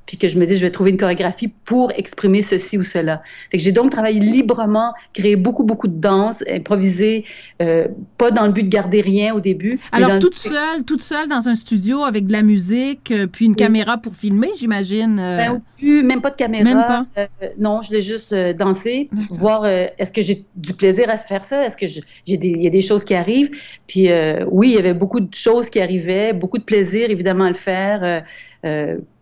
puis 0.06 0.16
que 0.16 0.28
je 0.28 0.38
me 0.38 0.46
dis, 0.46 0.56
je 0.56 0.64
vais 0.64 0.70
trouver 0.70 0.90
une 0.90 0.96
chorégraphie 0.96 1.52
pour 1.64 1.90
exprimer 1.96 2.40
ceci 2.40 2.78
ou 2.78 2.84
cela. 2.84 3.22
Fait 3.50 3.58
que 3.58 3.64
j'ai 3.64 3.72
donc 3.72 3.90
travaillé 3.90 4.20
librement, 4.20 4.94
créé 5.12 5.34
beaucoup, 5.34 5.64
beaucoup 5.64 5.88
de 5.88 6.00
danse, 6.00 6.44
improvisé, 6.48 7.24
euh, 7.60 7.88
pas 8.16 8.30
dans 8.30 8.46
le 8.46 8.52
but 8.52 8.62
de 8.62 8.68
garder 8.68 9.00
rien 9.00 9.34
au 9.34 9.40
début. 9.40 9.80
Alors, 9.90 10.20
toute 10.20 10.38
seule, 10.38 10.84
toute 10.86 11.02
seule 11.02 11.28
dans 11.28 11.48
un 11.48 11.56
studio 11.56 12.04
avec 12.04 12.26
de 12.26 12.32
la 12.32 12.42
musique, 12.42 13.10
euh, 13.10 13.26
puis 13.26 13.46
une 13.46 13.56
caméra 13.56 13.98
pour 13.98 14.14
filmer, 14.14 14.50
j'imagine? 14.56 15.18
Euh... 15.18 15.36
Ben, 15.36 15.62
plus, 15.76 16.04
même 16.04 16.20
pas 16.20 16.30
de 16.30 16.36
caméra. 16.36 16.64
Même 16.64 16.84
pas? 16.86 17.06
Euh, 17.18 17.48
non, 17.58 17.82
je 17.82 17.90
l'ai 17.90 18.02
juste 18.02 18.32
dansé, 18.32 19.10
voir 19.30 19.66
est-ce 19.66 20.12
que 20.12 20.22
j'ai 20.22 20.44
du 20.54 20.72
plaisir 20.72 21.10
à 21.10 21.18
faire 21.18 21.44
ça, 21.44 21.66
est-ce 21.66 21.76
que 21.76 21.86
j'ai 21.86 22.36
des, 22.36 22.48
il 22.48 22.62
y 22.62 22.66
a 22.66 22.70
des 22.70 22.80
choses 22.80 23.04
qui 23.04 23.14
arrivent? 23.14 23.50
Puis 23.88 24.08
oui, 24.50 24.70
il 24.70 24.74
y 24.74 24.78
avait 24.78 24.94
beaucoup 24.94 25.20
de 25.20 25.34
choses 25.34 25.68
qui 25.68 25.80
arrivaient, 25.80 26.32
beaucoup 26.32 26.58
de 26.58 26.64
plaisir 26.64 27.10
évidemment 27.10 27.44
à 27.44 27.48
le 27.48 27.56
faire 27.56 28.22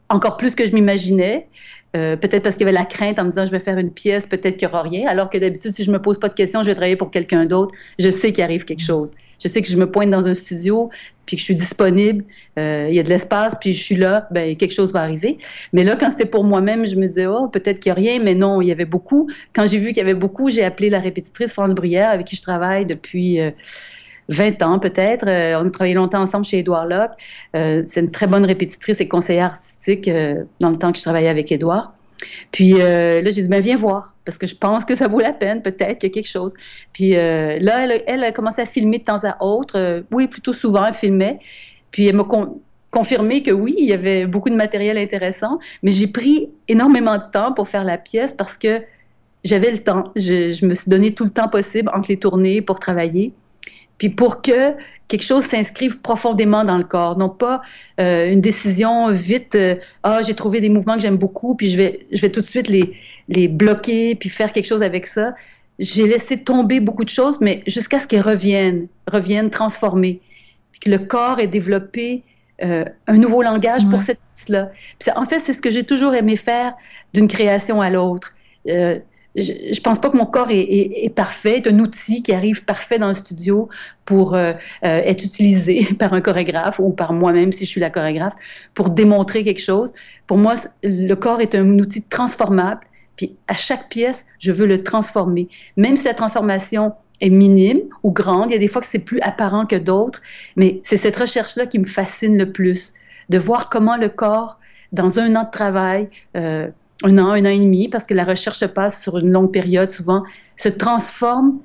encore 0.08 0.36
plus 0.36 0.54
que 0.54 0.66
je 0.66 0.72
m'imaginais. 0.72 1.48
Euh, 1.96 2.16
peut-être 2.16 2.42
parce 2.42 2.56
qu'il 2.56 2.66
y 2.66 2.68
avait 2.68 2.76
la 2.76 2.84
crainte 2.84 3.20
en 3.20 3.24
me 3.24 3.30
disant 3.30 3.46
je 3.46 3.52
vais 3.52 3.60
faire 3.60 3.78
une 3.78 3.92
pièce, 3.92 4.26
peut-être 4.26 4.56
qu'il 4.56 4.66
n'y 4.66 4.74
aura 4.74 4.82
rien. 4.82 5.08
Alors 5.08 5.30
que 5.30 5.38
d'habitude, 5.38 5.72
si 5.72 5.84
je 5.84 5.92
me 5.92 6.02
pose 6.02 6.18
pas 6.18 6.28
de 6.28 6.34
questions, 6.34 6.62
je 6.62 6.66
vais 6.66 6.74
travailler 6.74 6.96
pour 6.96 7.10
quelqu'un 7.10 7.46
d'autre. 7.46 7.72
Je 7.98 8.10
sais 8.10 8.32
qu'il 8.32 8.42
arrive 8.42 8.64
quelque 8.64 8.82
chose. 8.82 9.12
Je 9.42 9.48
sais 9.48 9.62
que 9.62 9.68
je 9.68 9.76
me 9.76 9.90
pointe 9.90 10.10
dans 10.10 10.26
un 10.26 10.34
studio, 10.34 10.90
puis 11.26 11.36
que 11.36 11.40
je 11.40 11.44
suis 11.44 11.56
disponible, 11.56 12.24
euh, 12.58 12.86
il 12.88 12.94
y 12.94 13.00
a 13.00 13.02
de 13.02 13.08
l'espace, 13.08 13.54
puis 13.60 13.74
je 13.74 13.82
suis 13.82 13.96
là, 13.96 14.26
ben 14.30 14.56
quelque 14.56 14.72
chose 14.72 14.92
va 14.92 15.02
arriver. 15.02 15.38
Mais 15.72 15.84
là, 15.84 15.96
quand 15.96 16.10
c'était 16.10 16.26
pour 16.26 16.44
moi-même, 16.44 16.86
je 16.86 16.96
me 16.96 17.06
disais, 17.06 17.26
oh, 17.26 17.48
peut-être 17.48 17.80
qu'il 17.80 17.92
n'y 17.92 17.98
a 17.98 18.10
rien, 18.10 18.22
mais 18.22 18.34
non, 18.34 18.60
il 18.60 18.68
y 18.68 18.72
avait 18.72 18.84
beaucoup. 18.84 19.28
Quand 19.52 19.68
j'ai 19.68 19.78
vu 19.78 19.88
qu'il 19.88 19.98
y 19.98 20.00
avait 20.00 20.14
beaucoup, 20.14 20.50
j'ai 20.50 20.64
appelé 20.64 20.90
la 20.90 21.00
répétitrice 21.00 21.52
France 21.52 21.74
Bruyère, 21.74 22.10
avec 22.10 22.26
qui 22.26 22.36
je 22.36 22.42
travaille 22.42 22.86
depuis 22.86 23.40
20 24.28 24.62
euh, 24.62 24.64
ans 24.66 24.78
peut-être. 24.78 25.26
Euh, 25.26 25.60
on 25.60 25.66
a 25.66 25.70
travaillé 25.70 25.94
longtemps 25.94 26.22
ensemble 26.22 26.44
chez 26.44 26.58
Édouard 26.58 26.86
Locke. 26.86 27.12
c'est 27.52 28.00
une 28.00 28.10
très 28.10 28.26
bonne 28.26 28.44
répétitrice 28.44 29.00
et 29.00 29.08
conseillère 29.08 29.52
artistique 29.52 30.10
dans 30.60 30.70
le 30.70 30.76
temps 30.76 30.92
que 30.92 30.98
je 30.98 31.02
travaillais 31.02 31.28
avec 31.28 31.50
Édouard. 31.52 31.94
Puis 32.52 32.72
là, 32.72 33.24
j'ai 33.24 33.42
dit, 33.42 33.48
ben 33.48 33.60
viens 33.60 33.76
voir 33.76 34.14
parce 34.24 34.38
que 34.38 34.46
je 34.46 34.56
pense 34.56 34.84
que 34.84 34.94
ça 34.94 35.08
vaut 35.08 35.20
la 35.20 35.32
peine, 35.32 35.62
peut-être 35.62 35.98
qu'il 35.98 36.08
y 36.08 36.12
a 36.12 36.14
quelque 36.14 36.28
chose. 36.28 36.54
Puis 36.92 37.16
euh, 37.16 37.58
là, 37.60 37.86
elle, 38.06 38.24
a 38.24 38.32
commencé 38.32 38.62
à 38.62 38.66
filmer 38.66 38.98
de 38.98 39.04
temps 39.04 39.20
à 39.22 39.42
autre. 39.44 39.78
Euh, 39.78 40.02
oui, 40.10 40.26
plutôt 40.26 40.52
souvent, 40.52 40.86
elle 40.86 40.94
filmait. 40.94 41.38
Puis 41.90 42.06
elle 42.06 42.16
m'a 42.16 42.26
confirmé 42.90 43.42
que 43.42 43.50
oui, 43.50 43.74
il 43.78 43.86
y 43.86 43.92
avait 43.92 44.26
beaucoup 44.26 44.50
de 44.50 44.54
matériel 44.54 44.98
intéressant, 44.98 45.58
mais 45.82 45.92
j'ai 45.92 46.06
pris 46.06 46.50
énormément 46.68 47.16
de 47.16 47.24
temps 47.32 47.52
pour 47.52 47.68
faire 47.68 47.84
la 47.84 47.98
pièce 47.98 48.32
parce 48.32 48.56
que 48.56 48.82
j'avais 49.44 49.70
le 49.70 49.78
temps. 49.78 50.12
Je, 50.16 50.64
me 50.64 50.74
suis 50.74 50.88
donné 50.90 51.12
tout 51.12 51.24
le 51.24 51.30
temps 51.30 51.48
possible 51.48 51.90
entre 51.94 52.06
les 52.08 52.16
tournées 52.16 52.62
pour 52.62 52.80
travailler. 52.80 53.32
Puis 53.98 54.08
pour 54.08 54.42
que 54.42 54.72
quelque 55.08 55.22
chose 55.22 55.44
s'inscrive 55.46 56.00
profondément 56.00 56.64
dans 56.64 56.78
le 56.78 56.84
corps, 56.84 57.16
non 57.16 57.28
pas 57.28 57.62
euh, 58.00 58.30
une 58.30 58.40
décision 58.40 59.12
vite, 59.12 59.56
ah, 60.02 60.20
j'ai 60.26 60.34
trouvé 60.34 60.60
des 60.60 60.68
mouvements 60.68 60.94
que 60.94 61.02
j'aime 61.02 61.16
beaucoup, 61.16 61.54
puis 61.54 61.70
je 61.70 61.76
vais, 61.76 62.06
je 62.10 62.20
vais 62.20 62.30
tout 62.30 62.40
de 62.40 62.48
suite 62.48 62.68
les, 62.68 62.94
les 63.28 63.48
bloquer 63.48 64.14
puis 64.14 64.28
faire 64.28 64.52
quelque 64.52 64.66
chose 64.66 64.82
avec 64.82 65.06
ça. 65.06 65.34
J'ai 65.78 66.06
laissé 66.06 66.38
tomber 66.38 66.80
beaucoup 66.80 67.04
de 67.04 67.10
choses, 67.10 67.38
mais 67.40 67.62
jusqu'à 67.66 67.98
ce 67.98 68.06
qu'elles 68.06 68.22
reviennent, 68.22 68.86
reviennent 69.10 69.50
transformées. 69.50 70.20
Puis 70.72 70.80
que 70.80 70.90
le 70.90 70.98
corps 70.98 71.40
ait 71.40 71.46
développé 71.46 72.22
euh, 72.62 72.84
un 73.06 73.16
nouveau 73.18 73.42
langage 73.42 73.84
pour 73.88 74.02
cette 74.02 74.20
pièce-là. 74.36 74.70
En 75.16 75.26
fait, 75.26 75.40
c'est 75.40 75.52
ce 75.52 75.60
que 75.60 75.70
j'ai 75.70 75.84
toujours 75.84 76.14
aimé 76.14 76.36
faire 76.36 76.74
d'une 77.12 77.26
création 77.26 77.80
à 77.80 77.90
l'autre. 77.90 78.32
Euh, 78.68 78.98
je, 79.36 79.52
je 79.72 79.80
pense 79.80 80.00
pas 80.00 80.10
que 80.10 80.16
mon 80.16 80.26
corps 80.26 80.50
est, 80.50 80.60
est, 80.60 81.14
parfait, 81.14 81.58
est 81.58 81.66
un 81.66 81.78
outil 81.78 82.22
qui 82.22 82.32
arrive 82.32 82.64
parfait 82.64 82.98
dans 82.98 83.08
le 83.08 83.14
studio 83.14 83.68
pour 84.04 84.34
euh, 84.34 84.52
être 84.82 85.24
utilisé 85.24 85.88
par 85.98 86.12
un 86.12 86.20
chorégraphe 86.20 86.78
ou 86.78 86.90
par 86.90 87.12
moi-même 87.12 87.52
si 87.52 87.64
je 87.64 87.70
suis 87.70 87.80
la 87.80 87.90
chorégraphe 87.90 88.34
pour 88.74 88.90
démontrer 88.90 89.44
quelque 89.44 89.62
chose. 89.62 89.92
Pour 90.26 90.38
moi, 90.38 90.54
le 90.82 91.14
corps 91.14 91.40
est 91.40 91.54
un 91.54 91.78
outil 91.78 92.02
transformable 92.02 92.80
puis 93.16 93.36
à 93.48 93.54
chaque 93.54 93.88
pièce, 93.88 94.24
je 94.38 94.52
veux 94.52 94.66
le 94.66 94.82
transformer. 94.82 95.48
Même 95.76 95.96
si 95.96 96.04
la 96.04 96.14
transformation 96.14 96.94
est 97.20 97.30
minime 97.30 97.80
ou 98.02 98.10
grande, 98.10 98.50
il 98.50 98.54
y 98.54 98.56
a 98.56 98.58
des 98.58 98.68
fois 98.68 98.80
que 98.80 98.88
c'est 98.88 98.98
plus 98.98 99.20
apparent 99.20 99.66
que 99.66 99.76
d'autres, 99.76 100.20
mais 100.56 100.80
c'est 100.84 100.96
cette 100.96 101.16
recherche-là 101.16 101.66
qui 101.66 101.78
me 101.78 101.86
fascine 101.86 102.36
le 102.36 102.50
plus, 102.50 102.94
de 103.28 103.38
voir 103.38 103.70
comment 103.70 103.96
le 103.96 104.08
corps, 104.08 104.58
dans 104.92 105.18
un 105.18 105.34
an 105.36 105.44
de 105.44 105.50
travail, 105.50 106.08
euh, 106.36 106.68
un 107.02 107.18
an, 107.18 107.30
un 107.30 107.44
an 107.44 107.50
et 107.50 107.58
demi, 107.58 107.88
parce 107.88 108.04
que 108.04 108.14
la 108.14 108.24
recherche 108.24 108.58
se 108.58 108.64
passe 108.64 109.00
sur 109.02 109.18
une 109.18 109.30
longue 109.30 109.52
période 109.52 109.90
souvent, 109.90 110.22
se 110.56 110.68
transforme, 110.68 111.58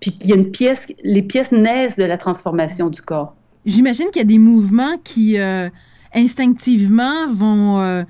puis 0.00 0.12
qu'il 0.12 0.30
y 0.30 0.32
a 0.32 0.36
une 0.36 0.50
pièce, 0.50 0.86
les 1.02 1.22
pièces 1.22 1.52
naissent 1.52 1.96
de 1.96 2.04
la 2.04 2.18
transformation 2.18 2.88
du 2.88 3.02
corps. 3.02 3.34
J'imagine 3.64 4.06
qu'il 4.06 4.20
y 4.20 4.24
a 4.24 4.28
des 4.28 4.38
mouvements 4.38 4.96
qui 5.02 5.38
euh, 5.38 5.68
instinctivement 6.14 7.26
vont 7.28 7.80
euh, 7.80 8.04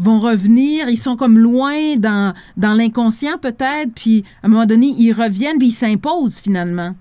vont 0.00 0.18
revenir, 0.18 0.88
ils 0.88 0.96
sont 0.96 1.16
comme 1.16 1.38
loin 1.38 1.96
dans, 1.96 2.32
dans 2.56 2.72
l'inconscient 2.72 3.36
peut-être, 3.36 3.92
puis 3.94 4.24
à 4.42 4.46
un 4.46 4.48
moment 4.48 4.64
donné, 4.64 4.94
ils 4.98 5.12
reviennent, 5.12 5.58
puis 5.58 5.68
ils 5.68 5.72
s'imposent 5.72 6.38
finalement. 6.40 6.94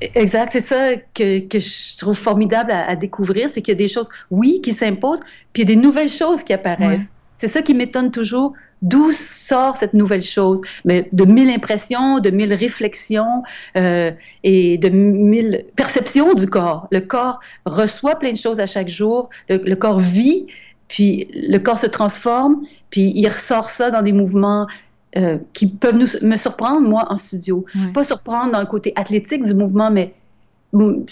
Exact, 0.00 0.50
c'est 0.52 0.60
ça 0.60 0.96
que, 1.14 1.40
que, 1.46 1.58
je 1.58 1.96
trouve 1.98 2.14
formidable 2.14 2.70
à, 2.70 2.94
découvrir, 2.94 3.48
c'est 3.48 3.62
qu'il 3.62 3.72
y 3.72 3.76
a 3.76 3.78
des 3.78 3.88
choses, 3.88 4.08
oui, 4.30 4.60
qui 4.62 4.74
s'imposent, 4.74 5.20
puis 5.52 5.62
il 5.62 5.68
y 5.68 5.72
a 5.72 5.74
des 5.74 5.80
nouvelles 5.80 6.10
choses 6.10 6.42
qui 6.42 6.52
apparaissent. 6.52 7.06
C'est 7.38 7.48
ça 7.48 7.62
qui 7.62 7.74
m'étonne 7.74 8.10
toujours. 8.10 8.52
D'où 8.82 9.12
sort 9.12 9.76
cette 9.78 9.94
nouvelle 9.94 10.22
chose? 10.22 10.60
Mais 10.84 11.08
de 11.12 11.24
mille 11.24 11.50
impressions, 11.50 12.18
de 12.18 12.30
mille 12.30 12.52
réflexions 12.52 13.42
euh, 13.76 14.10
et 14.42 14.76
de 14.76 14.88
mille 14.88 15.64
perceptions 15.76 16.34
du 16.34 16.48
corps. 16.48 16.88
Le 16.90 17.00
corps 17.00 17.40
reçoit 17.64 18.16
plein 18.16 18.32
de 18.32 18.38
choses 18.38 18.60
à 18.60 18.66
chaque 18.66 18.88
jour. 18.88 19.30
le 19.48 19.74
corps 19.74 20.00
vit 20.00 20.46
puis 20.92 21.26
le 21.32 21.56
corps 21.56 21.78
se 21.78 21.86
transforme, 21.86 22.66
puis 22.90 23.12
il 23.14 23.26
ressort 23.26 23.70
ça 23.70 23.90
dans 23.90 24.02
des 24.02 24.12
mouvements 24.12 24.66
euh, 25.16 25.38
qui 25.54 25.66
peuvent 25.66 25.96
nous, 25.96 26.08
me 26.20 26.36
surprendre, 26.36 26.86
moi, 26.86 27.06
en 27.08 27.16
studio. 27.16 27.64
Pas 27.94 28.04
surprendre 28.04 28.52
dans 28.52 28.60
le 28.60 28.66
côté 28.66 28.92
athlétique 28.94 29.42
du 29.42 29.54
mouvement, 29.54 29.90
mais 29.90 30.12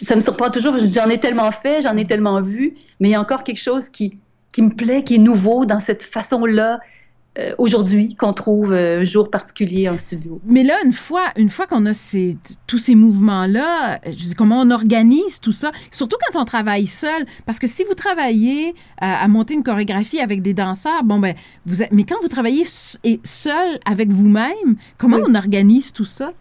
ça 0.02 0.16
me 0.16 0.20
surprend 0.20 0.50
toujours. 0.50 0.74
J'en 0.78 1.08
ai 1.08 1.18
tellement 1.18 1.50
fait, 1.50 1.80
j'en 1.80 1.96
ai 1.96 2.06
tellement 2.06 2.42
vu, 2.42 2.74
mais 3.00 3.08
il 3.08 3.12
y 3.12 3.14
a 3.14 3.20
encore 3.22 3.42
quelque 3.42 3.60
chose 3.60 3.88
qui, 3.88 4.18
qui 4.52 4.60
me 4.60 4.68
plaît, 4.68 5.02
qui 5.02 5.14
est 5.14 5.18
nouveau 5.18 5.64
dans 5.64 5.80
cette 5.80 6.02
façon-là 6.02 6.80
euh, 7.38 7.54
aujourd'hui 7.58 8.16
qu'on 8.16 8.32
trouve 8.32 8.72
euh, 8.72 9.00
un 9.00 9.04
jour 9.04 9.30
particulier 9.30 9.88
en 9.88 9.96
studio. 9.96 10.40
Mais 10.44 10.64
là, 10.64 10.74
une 10.84 10.92
fois, 10.92 11.26
une 11.36 11.48
fois 11.48 11.68
qu'on 11.68 11.86
a 11.86 11.92
ces, 11.92 12.36
tous 12.66 12.78
ces 12.78 12.96
mouvements-là, 12.96 14.00
dis 14.04 14.34
comment 14.34 14.60
on 14.60 14.70
organise 14.72 15.38
tout 15.40 15.52
ça, 15.52 15.70
surtout 15.92 16.16
quand 16.26 16.40
on 16.40 16.44
travaille 16.44 16.88
seul, 16.88 17.26
parce 17.46 17.60
que 17.60 17.68
si 17.68 17.84
vous 17.84 17.94
travaillez 17.94 18.74
à, 18.98 19.28
monter 19.28 19.54
une 19.54 19.62
chorégraphie 19.62 20.18
avec 20.18 20.42
des 20.42 20.54
danseurs, 20.54 21.04
bon 21.04 21.20
ben, 21.20 21.36
vous 21.66 21.84
mais 21.92 22.02
quand 22.02 22.16
vous 22.20 22.28
travaillez 22.28 22.64
seul 22.64 23.78
avec 23.86 24.08
vous-même, 24.08 24.76
comment 24.98 25.18
on 25.24 25.34
organise 25.36 25.92
tout 25.92 26.04
ça? 26.04 26.32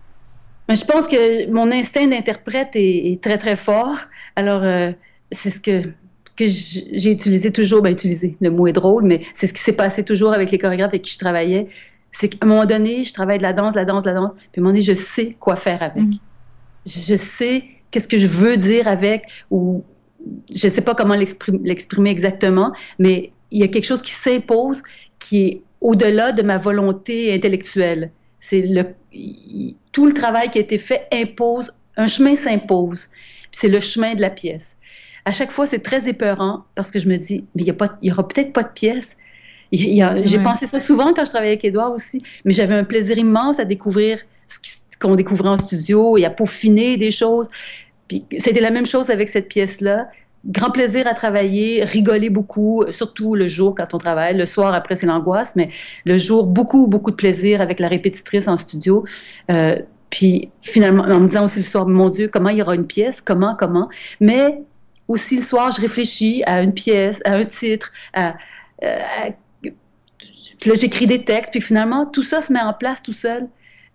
Mais 0.67 0.75
je 0.75 0.85
pense 0.85 1.07
que 1.07 1.51
mon 1.51 1.71
instinct 1.71 2.07
d'interprète 2.07 2.71
est, 2.73 3.21
très 3.21 3.37
très 3.37 3.55
fort. 3.55 3.95
Alors 4.35 4.61
euh, 4.63 4.91
c'est 5.31 5.51
ce 5.51 5.59
que 5.59 5.89
que 6.39 6.47
j'ai 6.47 7.11
utilisé 7.11 7.51
toujours, 7.51 7.81
ben 7.81 7.91
utilisé, 7.91 8.37
le 8.39 8.49
mot 8.49 8.65
est 8.65 8.71
drôle, 8.71 9.03
mais 9.03 9.23
c'est 9.35 9.45
ce 9.45 9.53
qui 9.53 9.59
s'est 9.59 9.73
passé 9.73 10.05
toujours 10.05 10.31
avec 10.31 10.51
les 10.51 10.57
chorégraphes 10.57 10.89
avec 10.89 11.01
qui 11.01 11.13
je 11.13 11.19
travaillais. 11.19 11.67
C'est 12.13 12.29
qu'à 12.29 12.37
un 12.41 12.47
moment 12.47 12.65
donné, 12.65 13.03
je 13.03 13.13
travaille 13.13 13.39
de 13.39 13.43
la 13.43 13.51
danse, 13.51 13.75
la 13.75 13.83
danse, 13.83 14.05
la 14.05 14.13
danse, 14.13 14.31
puis 14.51 14.59
à 14.59 14.59
un 14.59 14.63
moment 14.63 14.71
donné, 14.71 14.81
je 14.81 14.93
sais 14.93 15.35
quoi 15.37 15.57
faire 15.57 15.83
avec. 15.83 16.01
Mm. 16.01 16.13
Je 16.85 17.15
sais 17.17 17.63
qu'est-ce 17.91 18.07
que 18.07 18.17
je 18.17 18.27
veux 18.27 18.55
dire 18.55 18.87
avec, 18.87 19.23
ou 19.51 19.83
je 20.53 20.67
ne 20.67 20.71
sais 20.71 20.81
pas 20.81 20.95
comment 20.95 21.15
l'exprimer 21.15 22.09
exactement, 22.09 22.71
mais 22.99 23.31
il 23.51 23.59
y 23.59 23.63
a 23.63 23.67
quelque 23.67 23.85
chose 23.85 24.01
qui 24.01 24.13
s'impose, 24.13 24.81
qui 25.19 25.45
est 25.45 25.61
au-delà 25.81 26.31
de 26.31 26.41
ma 26.41 26.57
volonté 26.57 27.33
intellectuelle. 27.33 28.11
C'est 28.39 28.61
le, 28.61 28.85
tout 29.91 30.05
le 30.05 30.13
travail 30.13 30.49
qui 30.51 30.57
a 30.57 30.61
été 30.61 30.77
fait 30.77 31.05
impose, 31.11 31.73
un 31.97 32.07
chemin 32.07 32.35
s'impose. 32.35 33.09
C'est 33.51 33.67
le 33.67 33.81
chemin 33.81 34.15
de 34.15 34.21
la 34.21 34.29
pièce 34.29 34.77
à 35.29 35.31
chaque 35.31 35.51
fois, 35.51 35.67
c'est 35.67 35.83
très 35.83 36.09
épeurant 36.09 36.63
parce 36.73 36.89
que 36.89 36.97
je 36.97 37.07
me 37.07 37.17
dis, 37.17 37.45
mais 37.53 37.61
il 37.63 37.75
n'y 38.01 38.11
aura 38.11 38.27
peut-être 38.27 38.51
pas 38.51 38.63
de 38.63 38.69
pièce. 38.69 39.15
J'ai 39.71 40.39
pensé 40.39 40.65
ça 40.65 40.79
souvent 40.79 41.13
quand 41.13 41.23
je 41.23 41.29
travaillais 41.29 41.53
avec 41.53 41.63
Edouard 41.63 41.91
aussi, 41.91 42.23
mais 42.45 42.53
j'avais 42.53 42.73
un 42.73 42.83
plaisir 42.83 43.15
immense 43.15 43.59
à 43.59 43.65
découvrir 43.65 44.17
ce 44.47 44.97
qu'on 44.99 45.15
découvrait 45.15 45.49
en 45.49 45.59
studio 45.59 46.17
et 46.17 46.25
à 46.25 46.31
peaufiner 46.31 46.97
des 46.97 47.11
choses. 47.11 47.45
Puis 48.07 48.25
c'était 48.39 48.59
la 48.59 48.71
même 48.71 48.87
chose 48.87 49.11
avec 49.11 49.29
cette 49.29 49.49
pièce-là. 49.49 50.09
Grand 50.45 50.71
plaisir 50.71 51.05
à 51.05 51.13
travailler, 51.13 51.83
rigoler 51.83 52.31
beaucoup, 52.31 52.83
surtout 52.89 53.35
le 53.35 53.47
jour 53.47 53.75
quand 53.75 53.93
on 53.93 53.99
travaille. 53.99 54.35
Le 54.35 54.47
soir, 54.47 54.73
après, 54.73 54.95
c'est 54.95 55.05
l'angoisse, 55.05 55.51
mais 55.55 55.69
le 56.05 56.17
jour, 56.17 56.47
beaucoup, 56.47 56.87
beaucoup 56.87 57.11
de 57.11 57.15
plaisir 57.15 57.61
avec 57.61 57.79
la 57.79 57.87
répétitrice 57.87 58.47
en 58.47 58.57
studio. 58.57 59.05
Euh, 59.51 59.77
puis 60.09 60.49
finalement, 60.63 61.03
en 61.03 61.19
me 61.19 61.27
disant 61.27 61.45
aussi 61.45 61.59
le 61.59 61.65
soir, 61.65 61.87
mon 61.87 62.09
Dieu, 62.09 62.29
comment 62.33 62.49
il 62.49 62.57
y 62.57 62.61
aura 62.63 62.73
une 62.73 62.87
pièce, 62.87 63.21
comment, 63.21 63.55
comment. 63.55 63.89
Mais 64.19 64.63
aussi 65.09 65.37
le 65.37 65.43
soir, 65.43 65.73
je 65.75 65.81
réfléchis 65.81 66.43
à 66.45 66.61
une 66.61 66.73
pièce, 66.73 67.19
à 67.25 67.33
un 67.33 67.45
titre, 67.45 67.91
à, 68.13 68.35
là, 68.81 70.75
j'écris 70.75 71.07
des 71.07 71.23
textes, 71.25 71.51
puis 71.51 71.61
finalement, 71.61 72.05
tout 72.05 72.23
ça 72.23 72.41
se 72.41 72.53
met 72.53 72.61
en 72.61 72.73
place 72.73 73.01
tout 73.01 73.13
seul. 73.13 73.47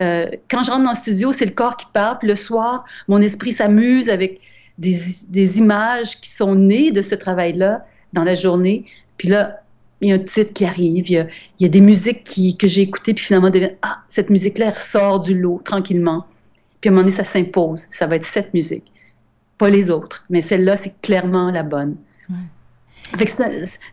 Euh, 0.03 0.27
quand 0.51 0.65
je 0.65 0.71
rentre 0.71 0.85
dans 0.85 0.91
le 0.91 0.97
studio, 0.97 1.33
c'est 1.33 1.47
le 1.47 1.53
corps 1.53 1.77
qui 1.77 1.87
parle, 1.93 2.19
puis 2.19 2.29
le 2.29 2.37
soir, 2.37 2.85
mon 3.07 3.21
esprit 3.21 3.53
s'amuse 3.53 4.11
avec 4.11 4.41
des, 4.77 5.59
images 5.59 6.21
qui 6.21 6.31
sont 6.31 6.57
nées 6.57 6.91
de 6.91 7.01
ce 7.01 7.15
travail-là 7.15 7.87
dans 8.13 8.25
la 8.25 8.35
journée. 8.35 8.85
Puis 9.17 9.29
là, 9.29 9.61
il 10.01 10.09
y 10.09 10.13
a 10.13 10.17
un 10.17 10.19
titre 10.19 10.53
qui 10.53 10.65
arrive, 10.65 11.09
il 11.09 11.29
y 11.61 11.65
a, 11.65 11.69
des 11.69 11.81
musiques 11.81 12.25
que 12.59 12.67
j'ai 12.67 12.83
écoutées, 12.83 13.15
puis 13.15 13.25
finalement, 13.25 13.51
deviennent, 13.51 13.77
ah, 13.83 13.99
cette 14.09 14.31
musique-là, 14.31 14.67
elle 14.67 14.75
ressort 14.75 15.21
du 15.21 15.39
lot 15.39 15.63
tranquillement. 15.65 16.27
Puis 16.81 16.89
à 16.89 16.93
un 16.93 16.97
moment 16.97 17.05
donné, 17.05 17.17
ça 17.17 17.25
s'impose. 17.25 17.87
Ça 17.93 18.09
va 18.09 18.17
être 18.17 18.27
cette 18.27 18.53
musique 18.53 18.91
pas 19.65 19.71
les 19.71 19.91
autres. 19.91 20.25
Mais 20.29 20.43
celle-là, 20.43 20.77
c'est 20.77 20.95
clairement 21.01 21.51
la 21.51 21.63
bonne. 21.63 21.97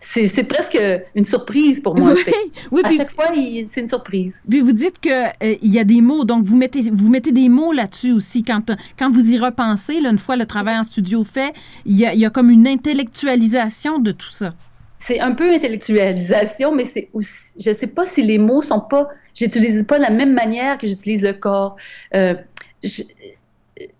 C'est 0.01 0.43
presque 0.43 0.79
une 1.15 1.23
surprise 1.25 1.79
pour 1.79 1.95
moi. 1.97 2.13
Oui, 2.13 2.33
oui, 2.71 2.81
à 2.83 2.91
chaque 2.91 3.13
fois, 3.13 3.27
c'est 3.71 3.81
une 3.81 3.87
surprise. 3.87 4.35
Puis 4.49 4.59
vous 4.59 4.73
dites 4.73 4.99
qu'il 4.99 5.11
euh, 5.11 5.55
y 5.61 5.79
a 5.79 5.83
des 5.85 6.01
mots, 6.01 6.25
donc 6.25 6.43
vous 6.43 6.57
mettez, 6.57 6.89
vous 6.91 7.09
mettez 7.09 7.31
des 7.31 7.47
mots 7.47 7.71
là-dessus 7.71 8.11
aussi. 8.11 8.43
Quand, 8.43 8.75
quand 8.99 9.09
vous 9.11 9.29
y 9.29 9.37
repensez, 9.37 10.01
là, 10.01 10.09
une 10.09 10.17
fois 10.17 10.35
le 10.35 10.45
travail 10.45 10.77
en 10.77 10.83
studio 10.83 11.23
fait, 11.23 11.53
il 11.85 11.97
y, 11.97 12.05
a, 12.05 12.13
il 12.13 12.19
y 12.19 12.25
a 12.25 12.29
comme 12.29 12.49
une 12.49 12.67
intellectualisation 12.67 13.99
de 13.99 14.11
tout 14.11 14.31
ça. 14.31 14.53
c'est 14.99 15.19
un 15.19 15.31
peu 15.31 15.53
intellectualisation, 15.53 16.75
mais 16.75 16.85
c'est 16.85 17.09
aussi, 17.13 17.31
je 17.57 17.71
sais 17.73 17.87
pas 17.87 18.05
si 18.05 18.21
les 18.23 18.37
mots 18.37 18.61
sont 18.61 18.81
pas, 18.81 19.07
j'utilise 19.35 19.85
pas 19.85 19.97
de 19.97 20.03
la 20.03 20.09
même 20.09 20.33
manière 20.33 20.77
que 20.77 20.87
j'utilise 20.87 21.21
le 21.21 21.33
corps. 21.33 21.75
Euh, 22.15 22.35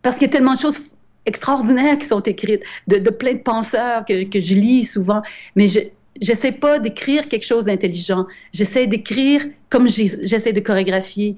parce 0.01 0.17
qu'il 0.17 0.27
y 0.27 0.31
a 0.31 0.33
tellement 0.33 0.55
de 0.55 0.59
choses 0.59 0.79
extraordinaires 1.25 1.97
qui 1.99 2.07
sont 2.07 2.21
écrites, 2.21 2.63
de, 2.87 3.09
plein 3.09 3.33
de 3.33 3.39
penseurs 3.39 4.05
que, 4.05 4.23
que, 4.23 4.39
je 4.39 4.55
lis 4.55 4.85
souvent, 4.85 5.21
mais 5.55 5.67
je 5.67 5.79
j'essaie 6.19 6.51
pas 6.51 6.79
d'écrire 6.79 7.27
quelque 7.27 7.45
chose 7.45 7.65
d'intelligent. 7.65 8.27
J'essaie 8.53 8.87
d'écrire 8.87 9.45
comme 9.69 9.87
j'essaie 9.87 10.53
de 10.53 10.59
chorégraphier. 10.59 11.37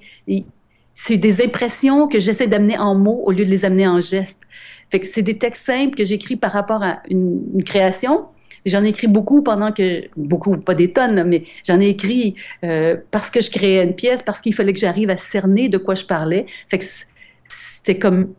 C'est 0.93 1.17
des 1.17 1.43
impressions 1.43 2.07
que 2.07 2.19
j'essaie 2.19 2.47
d'amener 2.47 2.77
en 2.77 2.95
mots 2.95 3.21
au 3.25 3.31
lieu 3.31 3.45
de 3.45 3.49
les 3.49 3.65
amener 3.65 3.87
en 3.87 3.99
gestes. 3.99 4.39
C'est 5.03 5.21
des 5.23 5.37
textes 5.37 5.65
simples 5.65 5.95
que 5.95 6.05
j'écris 6.05 6.35
par 6.35 6.51
rapport 6.51 6.83
à 6.83 7.01
une, 7.09 7.63
création, 7.65 8.25
J'en 8.65 8.81
ai 8.85 8.89
écrit 8.89 9.07
beaucoup 9.07 9.43
pendant 9.43 9.73
que, 9.73 10.03
beaucoup, 10.15 10.55
pas 10.55 10.73
des 10.73 10.93
tonnes, 10.93 11.25
mais 11.25 11.43
j'en 11.67 11.81
ai 11.81 11.89
écrit 11.89 12.35
euh, 12.63 12.95
parce 13.11 13.29
que 13.29 13.41
je 13.41 13.51
créais 13.51 13.83
une 13.83 13.93
pièce, 13.93 14.21
parce 14.21 14.39
qu'il 14.39 14.53
fallait 14.53 14.71
que 14.71 14.79
j'arrive 14.79 15.09
à 15.09 15.17
cerner 15.17 15.67
de 15.67 15.77
quoi 15.77 15.95
je 15.95 16.05
parlais. 16.05 16.45
Fait 16.69 16.79
c'était 17.75 17.99
comme 17.99 18.33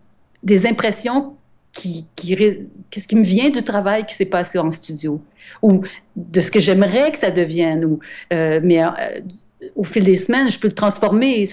des 0.44 0.66
impressions 0.66 1.36
qui, 1.72 2.06
qui, 2.14 2.36
ce 2.36 3.06
qui 3.06 3.16
me 3.16 3.24
vient 3.24 3.50
du 3.50 3.62
travail 3.62 4.06
qui 4.06 4.14
s'est 4.14 4.26
passé 4.26 4.58
en 4.58 4.70
studio 4.70 5.20
ou 5.60 5.82
de 6.14 6.40
ce 6.40 6.50
que 6.50 6.60
j'aimerais 6.60 7.10
que 7.12 7.18
ça 7.18 7.30
devienne. 7.30 7.84
Ou, 7.84 7.98
euh, 8.32 8.60
mais 8.62 8.82
euh, 8.82 8.88
au 9.74 9.84
fil 9.84 10.04
des 10.04 10.16
semaines, 10.16 10.50
je 10.50 10.58
peux 10.58 10.68
le 10.68 10.74
transformer. 10.74 11.48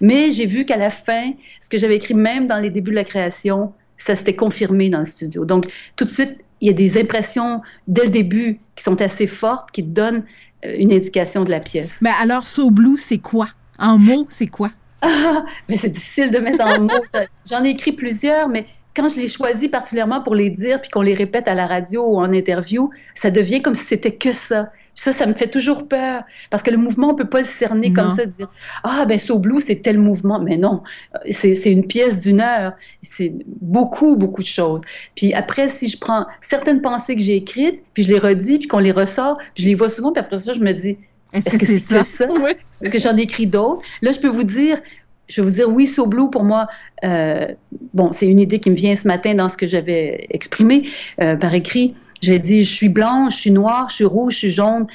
Mais 0.00 0.30
j'ai 0.32 0.46
vu 0.46 0.64
qu'à 0.64 0.76
la 0.76 0.90
fin, 0.90 1.32
ce 1.60 1.68
que 1.68 1.78
j'avais 1.78 1.96
écrit 1.96 2.14
même 2.14 2.46
dans 2.46 2.58
les 2.58 2.70
débuts 2.70 2.90
de 2.90 2.96
la 2.96 3.04
création, 3.04 3.72
ça 3.98 4.16
s'était 4.16 4.34
confirmé 4.34 4.90
dans 4.90 5.00
le 5.00 5.06
studio. 5.06 5.44
Donc, 5.44 5.66
tout 5.96 6.04
de 6.04 6.10
suite, 6.10 6.38
il 6.60 6.68
y 6.68 6.70
a 6.70 6.74
des 6.74 7.00
impressions 7.00 7.62
dès 7.88 8.04
le 8.04 8.10
début 8.10 8.60
qui 8.76 8.84
sont 8.84 9.00
assez 9.00 9.26
fortes, 9.26 9.70
qui 9.70 9.82
donnent 9.82 10.24
euh, 10.64 10.74
une 10.78 10.92
indication 10.92 11.44
de 11.44 11.50
la 11.50 11.60
pièce. 11.60 11.98
Mais 12.02 12.10
alors, 12.20 12.42
So 12.42 12.70
Blue, 12.70 12.98
c'est 12.98 13.18
quoi? 13.18 13.48
En 13.78 13.98
mots, 13.98 14.26
c'est 14.30 14.46
quoi? 14.46 14.70
Ah, 15.02 15.44
mais 15.68 15.76
c'est 15.76 15.90
difficile 15.90 16.30
de 16.30 16.38
mettre 16.38 16.64
en 16.64 16.80
mots. 16.80 17.02
J'en 17.48 17.64
ai 17.64 17.70
écrit 17.70 17.92
plusieurs, 17.92 18.48
mais 18.48 18.66
quand 18.94 19.08
je 19.08 19.16
les 19.16 19.28
choisis 19.28 19.68
particulièrement 19.68 20.22
pour 20.22 20.34
les 20.34 20.50
dire, 20.50 20.80
puis 20.80 20.90
qu'on 20.90 21.02
les 21.02 21.14
répète 21.14 21.48
à 21.48 21.54
la 21.54 21.66
radio 21.66 22.06
ou 22.06 22.18
en 22.18 22.32
interview, 22.32 22.90
ça 23.14 23.30
devient 23.30 23.62
comme 23.62 23.74
si 23.74 23.84
c'était 23.84 24.14
que 24.14 24.32
ça. 24.32 24.70
Ça, 24.94 25.14
ça 25.14 25.26
me 25.26 25.32
fait 25.32 25.48
toujours 25.48 25.88
peur 25.88 26.22
parce 26.50 26.62
que 26.62 26.70
le 26.70 26.76
mouvement, 26.76 27.08
on 27.08 27.14
peut 27.14 27.28
pas 27.28 27.40
le 27.40 27.46
cerner 27.46 27.94
comme 27.94 28.10
ça, 28.10 28.26
dire 28.26 28.50
ah 28.84 29.06
ben 29.06 29.18
So 29.18 29.38
Blue 29.38 29.58
c'est 29.62 29.76
tel 29.76 29.98
mouvement, 29.98 30.38
mais 30.38 30.58
non, 30.58 30.82
c'est 31.30 31.72
une 31.72 31.86
pièce 31.86 32.20
d'une 32.20 32.42
heure, 32.42 32.74
c'est 33.02 33.32
beaucoup 33.46 34.16
beaucoup 34.16 34.42
de 34.42 34.46
choses. 34.46 34.82
Puis 35.14 35.32
après, 35.32 35.70
si 35.70 35.88
je 35.88 35.98
prends 35.98 36.26
certaines 36.42 36.82
pensées 36.82 37.16
que 37.16 37.22
j'ai 37.22 37.36
écrites, 37.36 37.82
puis 37.94 38.02
je 38.02 38.10
les 38.10 38.18
redis, 38.18 38.58
puis 38.58 38.68
qu'on 38.68 38.80
les 38.80 38.92
ressort, 38.92 39.38
puis 39.54 39.64
je 39.64 39.68
les 39.70 39.74
vois 39.74 39.88
souvent, 39.88 40.12
puis 40.12 40.20
après 40.20 40.38
ça, 40.38 40.52
je 40.52 40.60
me 40.60 40.72
dis 40.72 40.98
est-ce 41.32 41.50
que 41.50 41.64
c'est 41.64 41.78
ça, 41.78 42.04
ça? 42.04 42.24
Est-ce 42.82 42.90
que 42.90 42.98
j'en 42.98 43.16
ai 43.16 43.22
écrit 43.22 43.46
d'autres? 43.46 43.82
Là, 44.02 44.12
je 44.12 44.18
peux 44.18 44.28
vous 44.28 44.42
dire, 44.42 44.80
je 45.28 45.40
vais 45.40 45.48
vous 45.48 45.54
dire 45.54 45.68
oui, 45.68 45.86
So 45.86 46.06
Blue 46.06 46.30
pour 46.30 46.44
moi, 46.44 46.66
euh, 47.04 47.46
bon, 47.94 48.12
c'est 48.12 48.26
une 48.26 48.40
idée 48.40 48.60
qui 48.60 48.70
me 48.70 48.74
vient 48.74 48.94
ce 48.94 49.06
matin 49.06 49.34
dans 49.34 49.48
ce 49.48 49.56
que 49.56 49.66
j'avais 49.66 50.26
exprimé 50.30 50.88
euh, 51.20 51.36
par 51.36 51.54
écrit. 51.54 51.94
J'ai 52.20 52.38
dit, 52.38 52.64
je 52.64 52.72
suis 52.72 52.88
blanche, 52.88 53.36
je 53.36 53.40
suis 53.40 53.50
noire, 53.50 53.88
je 53.88 53.96
suis 53.96 54.04
rouge, 54.04 54.34
je 54.34 54.38
suis 54.38 54.50
jaune, 54.50 54.86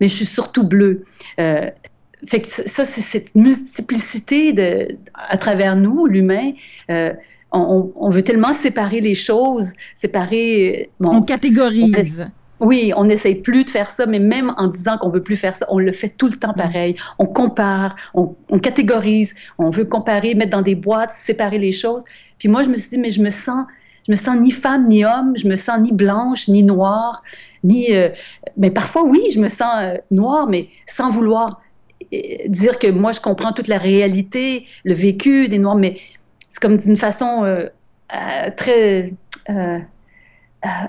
mais 0.00 0.08
je 0.08 0.14
suis 0.14 0.26
surtout 0.26 0.64
bleue. 0.64 1.04
Euh, 1.40 1.70
fait 2.26 2.40
que 2.40 2.48
ça, 2.48 2.84
c'est 2.84 3.02
cette 3.02 3.34
multiplicité 3.34 4.52
de, 4.52 4.96
à 5.14 5.36
travers 5.36 5.76
nous, 5.76 6.06
l'humain. 6.06 6.52
Euh, 6.90 7.12
on, 7.52 7.92
on, 7.94 8.10
veut 8.10 8.22
tellement 8.22 8.54
séparer 8.54 9.00
les 9.00 9.14
choses, 9.14 9.72
séparer. 9.94 10.90
Bon, 10.98 11.16
on 11.16 11.22
catégorise. 11.22 12.26
Oui, 12.60 12.92
on 12.96 13.04
n'essaye 13.04 13.36
plus 13.36 13.64
de 13.64 13.70
faire 13.70 13.90
ça, 13.90 14.06
mais 14.06 14.18
même 14.18 14.54
en 14.56 14.68
disant 14.68 14.98
qu'on 14.98 15.10
veut 15.10 15.22
plus 15.22 15.36
faire 15.36 15.56
ça, 15.56 15.66
on 15.68 15.78
le 15.78 15.92
fait 15.92 16.08
tout 16.08 16.28
le 16.28 16.36
temps 16.36 16.54
pareil. 16.54 16.96
On 17.18 17.26
compare, 17.26 17.96
on, 18.14 18.34
on, 18.48 18.58
catégorise, 18.58 19.34
on 19.58 19.70
veut 19.70 19.84
comparer, 19.84 20.34
mettre 20.34 20.52
dans 20.52 20.62
des 20.62 20.74
boîtes, 20.74 21.12
séparer 21.16 21.58
les 21.58 21.72
choses. 21.72 22.02
Puis 22.38 22.48
moi, 22.48 22.62
je 22.62 22.68
me 22.68 22.78
suis 22.78 22.90
dit, 22.90 22.98
mais 22.98 23.10
je 23.10 23.22
me 23.22 23.30
sens 23.30 23.66
je 24.06 24.12
me 24.12 24.16
sens 24.16 24.38
ni 24.38 24.52
femme 24.52 24.88
ni 24.88 25.04
homme, 25.04 25.34
je 25.36 25.48
me 25.48 25.56
sens 25.56 25.80
ni 25.80 25.92
blanche 25.92 26.48
ni 26.48 26.62
noire, 26.62 27.22
ni. 27.64 27.94
Euh, 27.94 28.10
mais 28.56 28.70
parfois, 28.70 29.02
oui, 29.02 29.30
je 29.34 29.40
me 29.40 29.48
sens 29.48 29.74
euh, 29.78 29.96
noire, 30.10 30.46
mais 30.46 30.68
sans 30.86 31.10
vouloir 31.10 31.60
euh, 32.12 32.16
dire 32.46 32.78
que 32.78 32.88
moi, 32.88 33.12
je 33.12 33.20
comprends 33.20 33.52
toute 33.52 33.68
la 33.68 33.78
réalité, 33.78 34.66
le 34.84 34.94
vécu 34.94 35.48
des 35.48 35.58
Noirs, 35.58 35.76
mais 35.76 35.98
c'est 36.48 36.60
comme 36.60 36.76
d'une 36.76 36.96
façon 36.96 37.44
très 38.56 39.12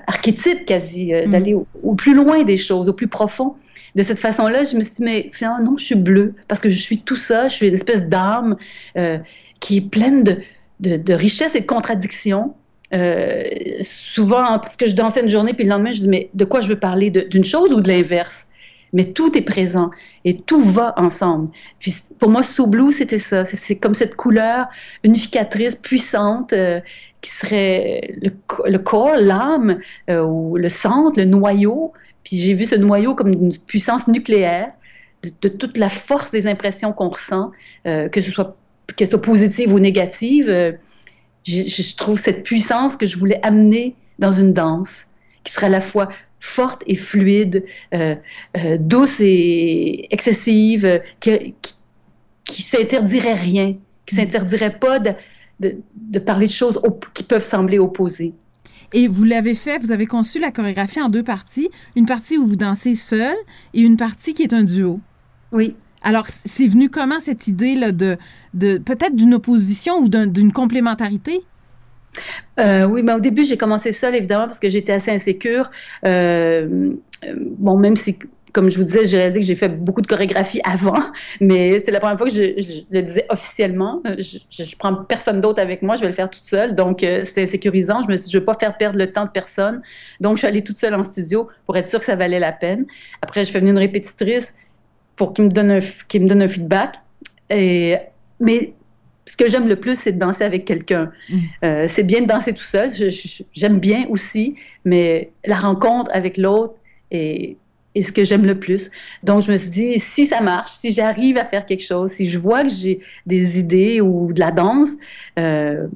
archétype 0.06 0.66
quasi, 0.66 1.12
mm. 1.12 1.30
d'aller 1.30 1.54
au, 1.54 1.94
plus 1.94 2.14
loin 2.14 2.42
des 2.44 2.56
choses, 2.56 2.88
au 2.88 2.92
plus 2.92 3.08
profond. 3.08 3.56
De 3.94 4.02
cette 4.02 4.18
façon-là, 4.18 4.64
je 4.64 4.76
me 4.76 4.84
suis 4.84 4.96
dit, 4.96 5.04
mais 5.04 5.30
finalement, 5.32 5.72
non, 5.72 5.76
je 5.76 5.84
suis 5.84 5.94
bleue, 5.94 6.34
parce 6.46 6.60
que 6.60 6.70
je 6.70 6.78
suis 6.80 6.98
tout 6.98 7.16
ça, 7.16 7.48
je 7.48 7.54
suis 7.54 7.68
une 7.68 7.74
espèce 7.74 8.06
d'âme 8.06 8.56
qui 9.60 9.78
est 9.78 9.90
pleine 9.90 10.22
de, 10.22 10.36
de, 10.80 10.96
de 10.96 11.14
richesse 11.14 11.54
et 11.54 11.60
de 11.60 11.66
contradictions, 11.66 12.54
euh, 12.94 13.44
souvent, 13.82 14.58
parce 14.58 14.76
que 14.76 14.88
je 14.88 14.94
dansais 14.94 15.20
une 15.20 15.28
journée, 15.28 15.52
puis 15.54 15.64
le 15.64 15.70
lendemain, 15.70 15.92
je 15.92 16.00
dis, 16.00 16.08
mais 16.08 16.30
de 16.34 16.44
quoi 16.44 16.60
je 16.60 16.68
veux 16.68 16.78
parler? 16.78 17.10
D'une 17.10 17.44
chose 17.44 17.72
ou 17.72 17.80
de 17.80 17.88
l'inverse? 17.88 18.46
Mais 18.94 19.12
tout 19.12 19.36
est 19.36 19.42
présent 19.42 19.90
et 20.24 20.38
tout 20.38 20.62
va 20.62 20.94
ensemble. 20.96 21.50
Puis 21.78 21.94
pour 22.18 22.30
moi, 22.30 22.42
So 22.42 22.66
Blue, 22.66 22.90
c'était 22.90 23.18
ça. 23.18 23.44
C'est 23.44 23.76
comme 23.76 23.94
cette 23.94 24.16
couleur 24.16 24.66
unificatrice, 25.04 25.74
puissante, 25.74 26.54
euh, 26.54 26.80
qui 27.20 27.30
serait 27.30 28.14
le, 28.20 28.78
corps, 28.78 29.16
l'âme, 29.16 29.80
euh, 30.08 30.22
ou 30.22 30.56
le 30.56 30.68
centre, 30.68 31.18
le 31.18 31.24
noyau. 31.24 31.92
Puis 32.24 32.38
j'ai 32.38 32.54
vu 32.54 32.64
ce 32.64 32.74
noyau 32.74 33.14
comme 33.14 33.32
une 33.32 33.56
puissance 33.66 34.06
nucléaire 34.08 34.70
de, 35.42 35.48
toute 35.48 35.76
la 35.76 35.88
force 35.88 36.30
des 36.30 36.46
impressions 36.46 36.92
qu'on 36.92 37.08
ressent, 37.08 37.50
euh, 37.86 38.08
que 38.08 38.20
ce 38.20 38.30
soit 38.30 38.56
qu'elles 38.96 39.08
soient 39.08 39.20
positives 39.20 39.72
ou 39.72 39.78
négatives 39.78 40.78
je, 41.48 41.96
trouve 41.96 42.18
cette 42.18 42.42
puissance 42.42 42.96
que 42.96 43.06
je 43.06 43.18
voulais 43.18 43.40
amener 43.42 43.94
dans 44.18 44.32
une 44.32 44.52
danse 44.52 45.06
qui 45.44 45.52
serait 45.52 45.66
à 45.66 45.70
la 45.70 45.80
fois 45.80 46.08
forte 46.40 46.82
et 46.86 46.94
fluide, 46.94 47.64
euh, 47.94 48.14
euh, 48.56 48.76
douce 48.78 49.16
et 49.20 50.06
excessive, 50.12 50.84
euh, 50.84 50.98
qui, 51.20 51.54
qui, 52.44 52.62
s'interdirait 52.62 53.34
rien, 53.34 53.76
qui 54.06 54.16
s'interdirait 54.16 54.78
pas 54.78 54.98
de, 54.98 55.10
de, 55.60 56.18
parler 56.18 56.46
de 56.46 56.52
choses 56.52 56.80
qui 57.14 57.22
peuvent 57.22 57.44
sembler 57.44 57.78
opposées. 57.78 58.34
Et 58.92 59.06
vous 59.06 59.24
l'avez 59.24 59.54
fait, 59.54 59.78
vous 59.78 59.92
avez 59.92 60.06
conçu 60.06 60.38
la 60.38 60.50
chorégraphie 60.50 61.00
en 61.00 61.08
deux 61.08 61.22
parties, 61.22 61.68
une 61.94 62.06
partie 62.06 62.38
où 62.38 62.46
vous 62.46 62.56
dansez 62.56 62.94
seul 62.94 63.36
et 63.74 63.80
une 63.80 63.96
partie 63.96 64.32
qui 64.32 64.42
est 64.42 64.54
un 64.54 64.64
duo. 64.64 65.00
Oui. 65.52 65.76
Alors, 66.02 66.26
c'est 66.28 66.68
venu 66.68 66.88
comment 66.88 67.20
cette 67.20 67.48
idée 67.48 67.74
là, 67.74 67.92
de, 67.92 68.16
de 68.54 68.78
peut-être 68.78 69.14
d'une 69.14 69.34
opposition 69.34 69.98
ou 69.98 70.08
d'une 70.08 70.52
complémentarité? 70.52 71.42
Euh, 72.58 72.84
oui, 72.84 73.02
mais 73.02 73.12
au 73.14 73.20
début, 73.20 73.44
j'ai 73.44 73.56
commencé 73.56 73.92
seule, 73.92 74.14
évidemment, 74.14 74.46
parce 74.46 74.58
que 74.58 74.70
j'étais 74.70 74.92
assez 74.92 75.10
insécure. 75.10 75.70
Euh, 76.06 76.92
bon, 77.58 77.76
même 77.76 77.96
si, 77.96 78.18
comme 78.52 78.70
je 78.70 78.78
vous 78.78 78.84
disais, 78.84 79.06
j'ai 79.06 79.18
réalisé 79.18 79.40
que 79.40 79.46
j'ai 79.46 79.54
fait 79.54 79.68
beaucoup 79.68 80.00
de 80.00 80.06
chorégraphie 80.06 80.60
avant, 80.64 80.98
mais 81.40 81.80
c'est 81.80 81.90
la 81.90 82.00
première 82.00 82.18
fois 82.18 82.28
que 82.28 82.34
je, 82.34 82.82
le 82.90 83.02
disais 83.02 83.26
officiellement. 83.28 84.02
Je, 84.18 84.38
je, 84.50 84.76
prends 84.76 84.94
personne 84.94 85.40
d'autre 85.40 85.60
avec 85.60 85.82
moi, 85.82 85.96
je 85.96 86.02
vais 86.02 86.08
le 86.08 86.14
faire 86.14 86.30
toute 86.30 86.44
seule. 86.44 86.74
Donc, 86.74 87.02
euh, 87.02 87.24
c'était 87.24 87.42
insécurisant. 87.42 88.02
Je 88.02 88.08
me 88.08 88.16
suis 88.16 88.26
dit, 88.26 88.32
je 88.32 88.36
ne 88.36 88.40
veux 88.40 88.46
pas 88.46 88.56
faire 88.58 88.76
perdre 88.76 88.98
le 88.98 89.12
temps 89.12 89.24
de 89.24 89.30
personne. 89.30 89.82
Donc, 90.20 90.36
je 90.36 90.38
suis 90.40 90.46
allée 90.46 90.64
toute 90.64 90.78
seule 90.78 90.94
en 90.94 91.04
studio 91.04 91.48
pour 91.66 91.76
être 91.76 91.88
sûre 91.88 92.00
que 92.00 92.06
ça 92.06 92.16
valait 92.16 92.40
la 92.40 92.52
peine. 92.52 92.86
Après, 93.22 93.44
je 93.44 93.50
fais 93.50 93.58
venir 93.58 93.72
une 93.72 93.78
répétitrice 93.78 94.54
pour 95.16 95.34
qu'il 95.34 95.44
me 95.44 95.50
donne 95.50 95.70
un, 95.70 95.80
qu'il 96.08 96.22
me 96.22 96.28
donne 96.28 96.42
un 96.42 96.48
feedback. 96.48 96.94
Et, 97.50 97.96
mais 98.40 98.72
ce 99.26 99.36
que 99.36 99.48
j'aime 99.48 99.68
le 99.68 99.76
plus, 99.76 99.96
c'est 99.96 100.12
de 100.12 100.18
danser 100.18 100.44
avec 100.44 100.64
quelqu'un. 100.64 101.12
Mm. 101.28 101.38
Euh, 101.64 101.86
c'est 101.88 102.02
bien 102.02 102.22
de 102.22 102.26
danser 102.26 102.54
tout 102.54 102.62
seul, 102.62 102.90
j'aime 103.52 103.78
bien 103.78 104.06
aussi, 104.08 104.56
mais 104.84 105.30
la 105.44 105.56
rencontre 105.56 106.10
avec 106.14 106.36
l'autre 106.38 106.74
est, 107.10 107.56
est, 107.94 108.02
ce 108.02 108.12
que 108.12 108.24
j'aime 108.24 108.44
le 108.44 108.58
plus. 108.58 108.90
Donc, 109.22 109.42
je 109.44 109.52
me 109.52 109.56
suis 109.56 109.70
dit, 109.70 109.98
si 109.98 110.26
ça 110.26 110.40
marche, 110.40 110.72
si 110.72 110.94
j'arrive 110.94 111.38
à 111.38 111.44
faire 111.44 111.66
quelque 111.66 111.84
chose, 111.84 112.12
si 112.12 112.30
je 112.30 112.38
vois 112.38 112.62
que 112.62 112.70
j'ai 112.70 113.00
des 113.26 113.58
idées 113.58 114.00
ou 114.00 114.32
de 114.32 114.40
la 114.40 114.50
danse, 114.50 114.90
euh, 115.38 115.86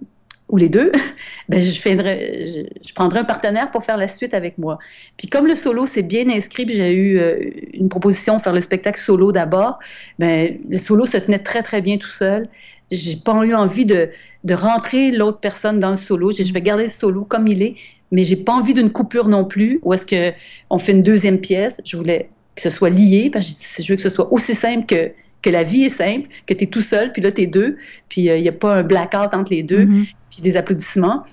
ou 0.53 0.59
les 0.59 0.69
deux, 0.69 0.93
ben 1.49 1.61
je, 1.61 1.73
je, 1.73 2.67
je, 2.87 2.95
prendrai 2.95 3.21
un 3.21 3.25
partenaire 3.25 3.71
pour 3.71 3.85
faire 3.85 3.97
la 3.97 4.09
suite 4.09 4.35
avec 4.35 4.59
moi. 4.59 4.79
Puis 5.17 5.29
comme 5.29 5.47
le 5.47 5.57
solo 5.57 5.87
c'est 5.87 6.03
bien 6.03 6.29
inscrit, 6.29 6.67
j'ai 6.69 6.93
eu 6.93 7.19
euh, 7.19 7.51
une 7.73 7.89
proposition 7.89 8.37
de 8.37 8.43
faire 8.43 8.53
le 8.53 8.61
spectacle 8.61 9.01
solo 9.01 9.33
d'abord, 9.33 9.79
ben 10.19 10.59
le 10.69 10.79
solo 10.79 11.07
se 11.07 11.17
tenait 11.17 11.39
très 11.39 11.63
très 11.63 11.81
bien 11.81 11.97
tout 11.97 12.11
seul. 12.11 12.49
J'ai 12.91 13.17
pas 13.17 13.33
eu 13.45 13.55
envie 13.55 13.87
de, 13.87 14.11
de 14.45 14.55
rentrer 14.55 15.11
l'autre 15.11 15.41
personne 15.41 15.81
dans 15.81 15.91
le 15.91 15.97
solo. 15.97 16.31
Je 16.31 16.53
vais 16.53 16.61
garder 16.61 16.85
le 16.85 16.91
solo 16.91 17.25
comme 17.25 17.49
il 17.49 17.63
est, 17.63 17.77
mais 18.13 18.23
j'ai 18.23 18.37
pas 18.37 18.53
envie 18.53 18.75
d'une 18.75 18.91
coupure 18.91 19.27
non 19.27 19.45
plus. 19.45 19.81
Ou 19.83 19.95
est-ce 19.95 20.07
que 20.07 20.33
on 20.71 20.79
fait 20.79 20.93
une 20.93 21.03
deuxième 21.03 21.39
pièce? 21.39 21.81
Je 21.85 21.97
voulais 21.97 22.31
que 22.55 22.63
ce 22.63 22.71
soit 22.71 22.91
lié, 22.91 23.31
parce 23.33 23.51
que 23.51 23.83
je 23.83 23.89
veux 23.93 23.97
que 23.97 24.03
ce 24.03 24.11
soit 24.11 24.33
aussi 24.33 24.55
simple 24.55 24.87
que 24.87 25.11
que 25.41 25.51
la 25.51 25.65
vie 25.65 25.83
est 25.83 25.89
simple, 25.89 26.29
que 26.47 26.55
tu 26.55 26.65
es 26.65 26.67
tout 26.69 26.83
seul, 26.83 27.11
puis 27.11 27.21
là, 27.21 27.33
tu 27.33 27.43
es 27.43 27.47
deux, 27.49 27.77
puis 28.09 28.31
euh, 28.31 28.37
il 28.37 28.43
n'y 28.43 28.49
a 28.49 28.53
pas 28.53 28.77
un 28.77 28.83
blackout 28.85 29.35
entre 29.35 29.51
les 29.51 29.65
deux. 29.65 29.87
Mm-hmm 29.87 30.07
puis 30.33 30.43
des 30.43 30.57
applaudissements. 30.57 31.25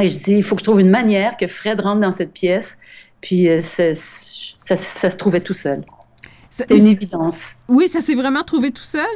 Et 0.00 0.08
je 0.08 0.18
dis, 0.18 0.34
il 0.36 0.42
faut 0.44 0.54
que 0.54 0.60
je 0.60 0.64
trouve 0.64 0.80
une 0.80 0.90
manière 0.90 1.36
que 1.36 1.48
Fred 1.48 1.80
rentre 1.80 2.00
dans 2.00 2.12
cette 2.12 2.32
pièce. 2.32 2.78
Puis 3.20 3.48
euh, 3.48 3.60
ça 3.60 3.94
ça, 3.94 5.10
se 5.10 5.16
trouvait 5.16 5.40
tout 5.40 5.54
seul. 5.54 5.82
C'est 6.50 6.70
une 6.70 6.86
évidence. 6.86 7.54
Oui, 7.68 7.88
ça 7.88 8.00
s'est 8.00 8.14
vraiment 8.14 8.42
trouvé 8.42 8.70
tout 8.70 8.84
seul? 8.84 9.06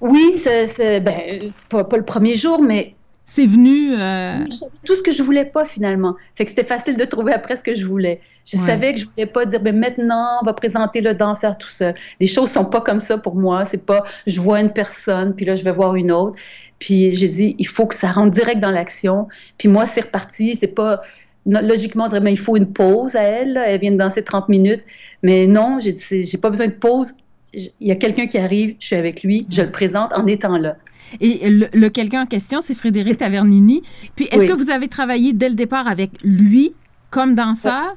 Oui, 0.00 0.42
c'est, 0.42 1.00
ben, 1.00 1.52
pas, 1.68 1.86
le 1.96 2.04
premier 2.04 2.34
jour, 2.34 2.62
mais 2.62 2.95
c'est 3.28 3.46
venu. 3.46 3.94
Euh... 3.98 4.38
Tout 4.84 4.96
ce 4.96 5.02
que 5.02 5.10
je 5.10 5.22
voulais 5.22 5.44
pas 5.44 5.64
finalement. 5.64 6.14
Fait 6.36 6.44
que 6.44 6.50
c'était 6.50 6.64
facile 6.64 6.96
de 6.96 7.04
trouver 7.04 7.32
après 7.32 7.56
ce 7.56 7.62
que 7.62 7.74
je 7.74 7.84
voulais. 7.84 8.20
Je 8.44 8.56
savais 8.56 8.94
que 8.94 9.00
je 9.00 9.06
voulais 9.06 9.26
pas 9.26 9.44
dire, 9.44 9.60
ben 9.60 9.76
maintenant, 9.76 10.38
on 10.40 10.44
va 10.44 10.52
présenter 10.52 11.00
le 11.00 11.14
danseur 11.14 11.58
tout 11.58 11.68
seul. 11.68 11.96
Les 12.20 12.28
choses 12.28 12.52
sont 12.52 12.64
pas 12.64 12.80
comme 12.80 13.00
ça 13.00 13.18
pour 13.18 13.34
moi. 13.34 13.64
C'est 13.64 13.84
pas, 13.84 14.04
je 14.28 14.40
vois 14.40 14.60
une 14.60 14.72
personne, 14.72 15.34
puis 15.34 15.44
là, 15.44 15.56
je 15.56 15.64
vais 15.64 15.72
voir 15.72 15.96
une 15.96 16.12
autre. 16.12 16.36
Puis 16.78 17.16
j'ai 17.16 17.26
dit, 17.26 17.56
il 17.58 17.66
faut 17.66 17.86
que 17.86 17.96
ça 17.96 18.12
rentre 18.12 18.30
direct 18.30 18.60
dans 18.60 18.70
l'action. 18.70 19.26
Puis 19.58 19.68
moi, 19.68 19.86
c'est 19.86 20.02
reparti. 20.02 20.54
C'est 20.54 20.68
pas, 20.68 21.02
logiquement, 21.44 22.04
on 22.04 22.08
dirait, 22.08 22.20
ben, 22.20 22.30
il 22.30 22.38
faut 22.38 22.56
une 22.56 22.72
pause 22.72 23.16
à 23.16 23.22
elle. 23.22 23.60
Elle 23.66 23.80
vient 23.80 23.90
de 23.90 23.96
danser 23.96 24.22
30 24.22 24.48
minutes. 24.48 24.84
Mais 25.24 25.48
non, 25.48 25.80
j'ai 25.80 26.38
pas 26.38 26.50
besoin 26.50 26.68
de 26.68 26.72
pause. 26.72 27.14
Il 27.52 27.72
y 27.80 27.90
a 27.90 27.96
quelqu'un 27.96 28.28
qui 28.28 28.38
arrive, 28.38 28.76
je 28.78 28.86
suis 28.86 28.96
avec 28.96 29.24
lui, 29.24 29.46
je 29.50 29.62
le 29.62 29.72
présente 29.72 30.12
en 30.12 30.26
étant 30.28 30.56
là. 30.58 30.76
Et 31.20 31.48
le, 31.48 31.88
quelqu'un 31.88 32.22
en 32.22 32.26
question, 32.26 32.60
c'est 32.60 32.74
Frédéric 32.74 33.18
Tavernini. 33.18 33.82
Puis, 34.14 34.28
est-ce 34.30 34.46
que 34.46 34.52
vous 34.52 34.70
avez 34.70 34.88
travaillé 34.88 35.32
dès 35.32 35.48
le 35.48 35.54
départ 35.54 35.88
avec 35.88 36.10
lui 36.22 36.74
comme 37.10 37.34
danseur? 37.34 37.96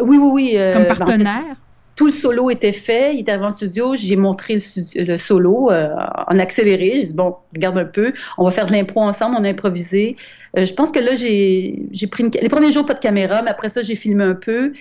Oui, 0.00 0.16
oui, 0.16 0.30
oui. 0.32 0.52
Euh, 0.56 0.72
comme 0.72 0.82
ben, 0.84 0.96
partenaire? 0.96 1.56
tout 1.96 2.06
le 2.06 2.12
solo 2.12 2.48
était 2.48 2.72
fait. 2.72 3.14
Il 3.14 3.20
était 3.20 3.32
avant 3.32 3.48
le 3.48 3.54
studio. 3.54 3.96
J'ai 3.96 4.14
montré 4.14 4.58
le, 4.94 5.16
solo 5.16 5.72
euh, 5.72 5.88
en 6.28 6.38
accéléré. 6.38 7.00
J'ai 7.00 7.06
dit, 7.06 7.12
bon, 7.12 7.34
regarde 7.52 7.76
un 7.76 7.84
peu. 7.84 8.12
On 8.38 8.44
va 8.44 8.52
faire 8.52 8.66
de 8.66 8.72
l'impro 8.72 9.02
ensemble. 9.02 9.36
On 9.36 9.42
a 9.42 9.48
improvisé. 9.48 10.16
Euh, 10.56 10.64
je 10.64 10.72
pense 10.74 10.92
que 10.92 11.00
là, 11.00 11.16
j'ai 11.16 12.06
pris 12.08 12.22
une... 12.22 12.30
Les 12.40 12.48
premiers 12.48 12.70
jours, 12.70 12.86
pas 12.86 12.94
de 12.94 13.00
caméra, 13.00 13.42
mais 13.42 13.50
après 13.50 13.68
ça, 13.70 13.82
j'ai 13.82 13.96
filmé 13.96 14.22
un 14.22 14.36
peu. 14.36 14.72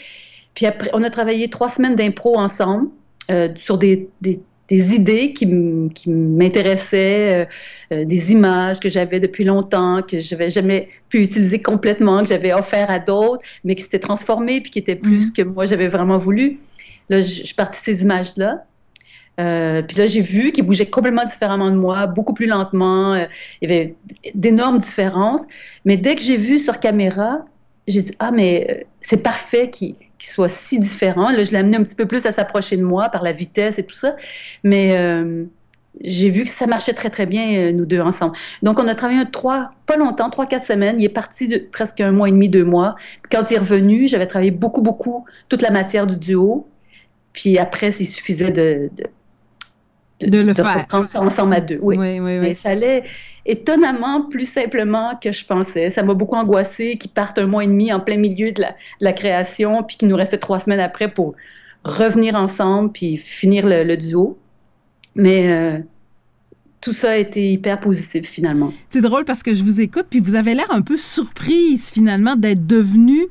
Puis 0.53 0.67
après, 0.67 0.91
on 0.93 1.01
a 1.01 1.09
travaillé 1.09 1.49
trois 1.49 1.69
semaines 1.69 1.95
d'impro 1.95 2.37
ensemble 2.37 2.89
sur 3.57 3.77
des, 3.77 4.09
des 4.21 4.39
des 4.69 4.95
idées 4.95 5.33
qui 5.33 5.45
m'intéressaient, 6.07 7.45
euh, 7.45 7.45
euh, 7.93 8.05
des 8.05 8.31
images 8.31 8.79
que 8.79 8.89
j'avais 8.89 9.19
depuis 9.19 9.43
longtemps, 9.43 10.01
que 10.01 10.19
je 10.19 10.35
n'avais 10.35 10.49
jamais 10.49 10.89
pu 11.09 11.23
utiliser 11.23 11.61
complètement, 11.61 12.21
que 12.21 12.29
j'avais 12.29 12.53
offert 12.53 12.91
à 12.91 12.99
d'autres, 12.99 13.41
mais 13.63 13.75
qui 13.75 13.83
s'étaient 13.83 13.99
transformées, 13.99 14.61
puis 14.61 14.71
qui 14.71 14.79
étaient 14.79 14.95
plus 14.95 15.29
mm-hmm. 15.29 15.35
que 15.35 15.41
moi 15.43 15.65
j'avais 15.65 15.87
vraiment 15.87 16.17
voulu. 16.17 16.59
Là, 17.09 17.21
je, 17.21 17.27
suis 17.27 17.55
partie 17.55 17.79
de 17.79 17.97
ces 17.97 18.03
images-là. 18.03 18.65
Euh, 19.39 19.81
puis 19.83 19.95
là, 19.95 20.07
j'ai 20.07 20.21
vu 20.21 20.51
qu'ils 20.51 20.65
bougeaient 20.65 20.87
complètement 20.87 21.23
différemment 21.23 21.69
de 21.69 21.75
moi, 21.75 22.07
beaucoup 22.07 22.33
plus 22.33 22.47
lentement. 22.47 23.15
il 23.15 23.29
y 23.61 23.65
avait 23.65 23.95
d'énormes 24.33 24.79
différences. 24.79 25.43
Mais 25.85 25.95
dès 25.95 26.15
que 26.15 26.21
j'ai 26.21 26.37
vu 26.37 26.59
sur 26.59 26.79
caméra, 26.79 27.45
j'ai 27.87 28.01
dit, 28.01 28.11
ah, 28.19 28.31
mais 28.31 28.85
c'est 28.99 29.23
parfait 29.23 29.69
qu'ils 29.69 29.95
qui 30.19 30.27
soit 30.27 30.49
si 30.49 30.79
différent. 30.79 31.31
Là, 31.31 31.43
je 31.43 31.51
l'ai 31.51 31.57
amené 31.57 31.77
un 31.77 31.83
petit 31.83 31.95
peu 31.95 32.05
plus 32.05 32.25
à 32.25 32.31
s'approcher 32.31 32.77
de 32.77 32.83
moi 32.83 33.09
par 33.09 33.23
la 33.23 33.31
vitesse 33.31 33.77
et 33.77 33.83
tout 33.83 33.95
ça. 33.95 34.15
Mais 34.63 34.97
euh, 34.97 35.45
j'ai 36.01 36.29
vu 36.29 36.43
que 36.43 36.49
ça 36.49 36.67
marchait 36.67 36.93
très, 36.93 37.09
très 37.09 37.25
bien, 37.25 37.57
euh, 37.57 37.71
nous 37.71 37.85
deux 37.85 38.01
ensemble. 38.01 38.35
Donc, 38.63 38.79
on 38.79 38.87
a 38.87 38.95
travaillé 38.95 39.23
trois, 39.31 39.71
pas 39.85 39.97
longtemps, 39.97 40.29
trois, 40.29 40.45
quatre 40.45 40.65
semaines. 40.65 40.99
Il 40.99 41.05
est 41.05 41.09
parti 41.09 41.63
presque 41.71 42.01
un 42.01 42.11
mois 42.11 42.29
et 42.29 42.31
demi, 42.31 42.49
deux 42.49 42.65
mois. 42.65 42.95
Quand 43.31 43.49
il 43.49 43.55
est 43.55 43.59
revenu, 43.59 44.07
j'avais 44.07 44.27
travaillé 44.27 44.51
beaucoup, 44.51 44.81
beaucoup 44.81 45.25
toute 45.49 45.61
la 45.61 45.71
matière 45.71 46.07
du 46.07 46.17
duo. 46.17 46.67
Puis 47.33 47.57
après, 47.59 47.91
il 47.99 48.07
suffisait 48.07 48.51
de, 48.51 48.89
de, 50.21 50.39
le 50.39 50.53
faire. 50.53 50.85
ensemble 50.91 51.53
à 51.53 51.61
deux. 51.61 51.79
Oui, 51.81 51.97
oui, 51.97 52.19
oui. 52.19 52.39
Mais 52.39 52.53
ça 52.53 52.69
allait 52.69 53.03
étonnamment 53.45 54.23
plus 54.23 54.45
simplement 54.45 55.17
que 55.21 55.31
je 55.31 55.45
pensais. 55.45 55.89
Ça 55.89 56.03
m'a 56.03 56.13
beaucoup 56.13 56.35
angoissé 56.35 56.97
qu'ils 56.97 57.11
partent 57.11 57.39
un 57.39 57.47
mois 57.47 57.63
et 57.63 57.67
demi 57.67 57.91
en 57.93 57.99
plein 57.99 58.17
milieu 58.17 58.51
de 58.51 58.63
la, 58.99 59.13
création, 59.13 59.83
puis 59.83 59.97
qu'il 59.97 60.09
nous 60.09 60.15
restait 60.15 60.37
trois 60.37 60.59
semaines 60.59 60.81
après 60.81 61.09
pour 61.09 61.35
revenir 61.83 62.35
ensemble 62.35 62.91
puis 62.91 63.17
finir 63.17 63.65
le, 63.65 63.95
duo. 63.95 64.37
Mais 65.15 65.49
euh, 65.49 65.79
tout 66.81 66.93
ça 66.93 67.11
a 67.11 67.15
été 67.15 67.51
hyper 67.51 67.79
positif 67.79 68.29
finalement. 68.29 68.73
C'est 68.89 69.01
drôle 69.01 69.23
parce 69.23 69.41
que 69.41 69.53
je 69.53 69.63
vous 69.63 69.81
écoute, 69.81 70.07
puis 70.09 70.19
vous 70.19 70.35
avez 70.35 70.53
l'air 70.53 70.69
un 70.69 70.81
peu 70.81 70.97
surprise 70.97 71.89
finalement 71.89 72.35
d'être 72.35 72.67
devenu 72.67 73.27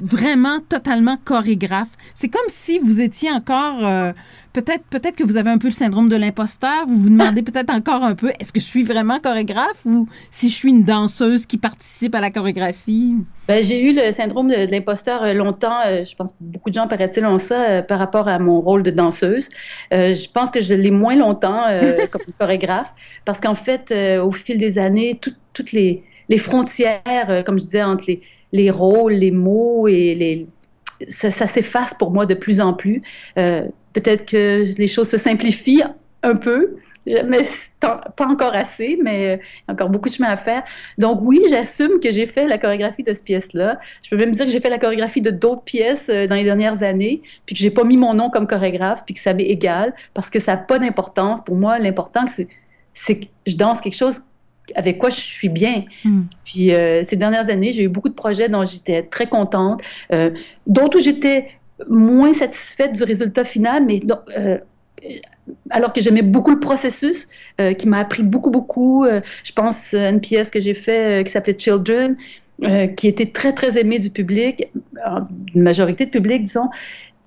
vraiment 0.00 0.60
totalement 0.68 1.16
chorégraphe. 1.24 1.88
C'est 2.14 2.28
comme 2.28 2.48
si 2.48 2.78
vous 2.78 3.00
étiez 3.00 3.30
encore 3.30 3.84
euh, 3.84 4.12
peut-être 4.52 4.84
peut-être 4.90 5.16
que 5.16 5.24
vous 5.24 5.36
avez 5.36 5.50
un 5.50 5.58
peu 5.58 5.68
le 5.68 5.72
syndrome 5.72 6.08
de 6.08 6.16
l'imposteur. 6.16 6.86
Vous 6.86 6.96
vous 6.96 7.10
demandez 7.10 7.42
peut-être 7.42 7.70
encore 7.70 8.04
un 8.04 8.14
peu 8.14 8.30
est-ce 8.38 8.52
que 8.52 8.60
je 8.60 8.64
suis 8.64 8.84
vraiment 8.84 9.18
chorégraphe 9.18 9.84
ou 9.84 10.08
si 10.30 10.48
je 10.48 10.54
suis 10.54 10.70
une 10.70 10.84
danseuse 10.84 11.46
qui 11.46 11.58
participe 11.58 12.14
à 12.14 12.20
la 12.20 12.30
chorégraphie? 12.30 13.16
Ben, 13.48 13.64
j'ai 13.64 13.82
eu 13.82 13.92
le 13.92 14.12
syndrome 14.12 14.48
de, 14.48 14.70
l'imposteur 14.70 15.24
euh, 15.24 15.32
longtemps. 15.32 15.80
Euh, 15.86 16.04
je 16.04 16.14
pense 16.14 16.30
que 16.30 16.36
beaucoup 16.40 16.70
de 16.70 16.74
gens 16.74 16.86
paraît-il 16.86 17.26
ont 17.26 17.38
ça 17.38 17.82
par 17.82 17.98
rapport 17.98 18.28
à 18.28 18.38
mon 18.38 18.60
rôle 18.60 18.84
de 18.84 18.90
danseuse. 18.90 19.48
je 19.90 20.32
pense 20.32 20.50
que 20.50 20.60
je 20.60 20.74
l'ai 20.74 20.92
moins 20.92 21.16
longtemps 21.16 21.64
comme 22.10 22.22
chorégraphe 22.38 22.92
parce 23.24 23.40
qu'en 23.40 23.54
fait, 23.54 23.92
au 24.20 24.30
fil 24.30 24.58
des 24.58 24.78
années, 24.78 25.18
toutes 25.20 25.72
les, 25.72 26.04
les 26.28 26.38
frontières, 26.38 27.42
comme 27.44 27.58
je 27.58 27.64
disais, 27.64 27.82
entre 27.82 28.04
les 28.06 28.22
les 28.52 28.70
rôles, 28.70 29.14
les 29.14 29.30
mots 29.30 29.88
et 29.88 30.14
les 30.14 30.46
ça, 31.08 31.30
s'efface 31.30 31.94
pour 31.94 32.10
moi 32.10 32.26
de 32.26 32.34
plus 32.34 32.60
en 32.60 32.72
plus. 32.72 33.02
Euh, 33.38 33.62
peut-être 33.92 34.26
que 34.26 34.64
les 34.76 34.88
choses 34.88 35.08
se 35.08 35.18
simplifient 35.18 35.84
un 36.22 36.34
peu, 36.34 36.76
mais 37.06 37.46
pas 37.80 38.26
encore 38.26 38.54
assez, 38.54 38.98
mais 39.02 39.40
encore 39.68 39.88
beaucoup 39.88 40.08
de 40.08 40.14
chemin 40.14 40.28
à 40.28 40.36
faire. 40.36 40.64
Donc 40.98 41.20
oui, 41.22 41.40
j'assume 41.48 42.00
que 42.00 42.12
j'ai 42.12 42.26
fait 42.26 42.46
la 42.46 42.58
chorégraphie 42.58 43.02
de 43.02 43.12
cette 43.12 43.24
pièce-là. 43.24 43.78
Je 44.02 44.10
peux 44.10 44.16
même 44.16 44.32
dire 44.32 44.44
que 44.44 44.50
j'ai 44.50 44.60
fait 44.60 44.68
la 44.68 44.78
chorégraphie 44.78 45.22
de 45.22 45.30
d'autres 45.30 45.62
pièces 45.62 46.06
euh, 46.08 46.26
dans 46.26 46.34
les 46.34 46.44
dernières 46.44 46.82
années, 46.82 47.22
puis 47.46 47.54
que 47.54 47.60
j'ai 47.60 47.70
pas 47.70 47.84
mis 47.84 47.96
mon 47.96 48.14
nom 48.14 48.30
comme 48.30 48.46
chorégraphe, 48.46 49.04
puis 49.04 49.14
que 49.14 49.20
ça 49.20 49.32
m'est 49.32 49.46
égal, 49.46 49.94
parce 50.14 50.28
que 50.30 50.38
ça 50.38 50.56
n'a 50.56 50.58
pas 50.58 50.78
d'importance. 50.78 51.42
Pour 51.44 51.56
moi, 51.56 51.78
l'important, 51.78 52.26
c'est 52.94 53.16
que 53.20 53.26
je 53.46 53.56
danse 53.56 53.80
quelque 53.80 53.96
chose 53.96 54.20
avec 54.74 54.98
quoi 54.98 55.10
je 55.10 55.20
suis 55.20 55.48
bien. 55.48 55.84
Hmm. 56.04 56.22
Puis 56.44 56.74
euh, 56.74 57.04
ces 57.08 57.16
dernières 57.16 57.48
années, 57.48 57.72
j'ai 57.72 57.84
eu 57.84 57.88
beaucoup 57.88 58.08
de 58.08 58.14
projets 58.14 58.48
dont 58.48 58.64
j'étais 58.64 59.02
très 59.02 59.26
contente, 59.26 59.80
euh, 60.12 60.30
d'autres 60.66 60.98
où 60.98 61.00
j'étais 61.00 61.48
moins 61.88 62.34
satisfaite 62.34 62.92
du 62.92 63.02
résultat 63.04 63.44
final, 63.44 63.84
mais 63.84 64.02
euh, 64.36 64.58
alors 65.70 65.92
que 65.92 66.00
j'aimais 66.00 66.22
beaucoup 66.22 66.50
le 66.50 66.60
processus, 66.60 67.28
qui 67.76 67.88
m'a 67.88 67.98
appris 67.98 68.22
beaucoup, 68.22 68.50
beaucoup. 68.50 69.04
je 69.42 69.52
pense 69.52 69.92
à 69.92 70.10
une 70.10 70.20
pièce 70.20 70.48
que 70.48 70.60
j'ai 70.60 70.74
faite 70.74 71.26
qui 71.26 71.32
s'appelait 71.32 71.58
Children, 71.58 72.16
qui 72.96 73.08
était 73.08 73.26
très, 73.26 73.52
très 73.52 73.76
aimée 73.80 73.98
du 73.98 74.10
public, 74.10 74.68
une 75.54 75.62
majorité 75.62 76.06
de 76.06 76.10
public, 76.10 76.44
disons. 76.44 76.68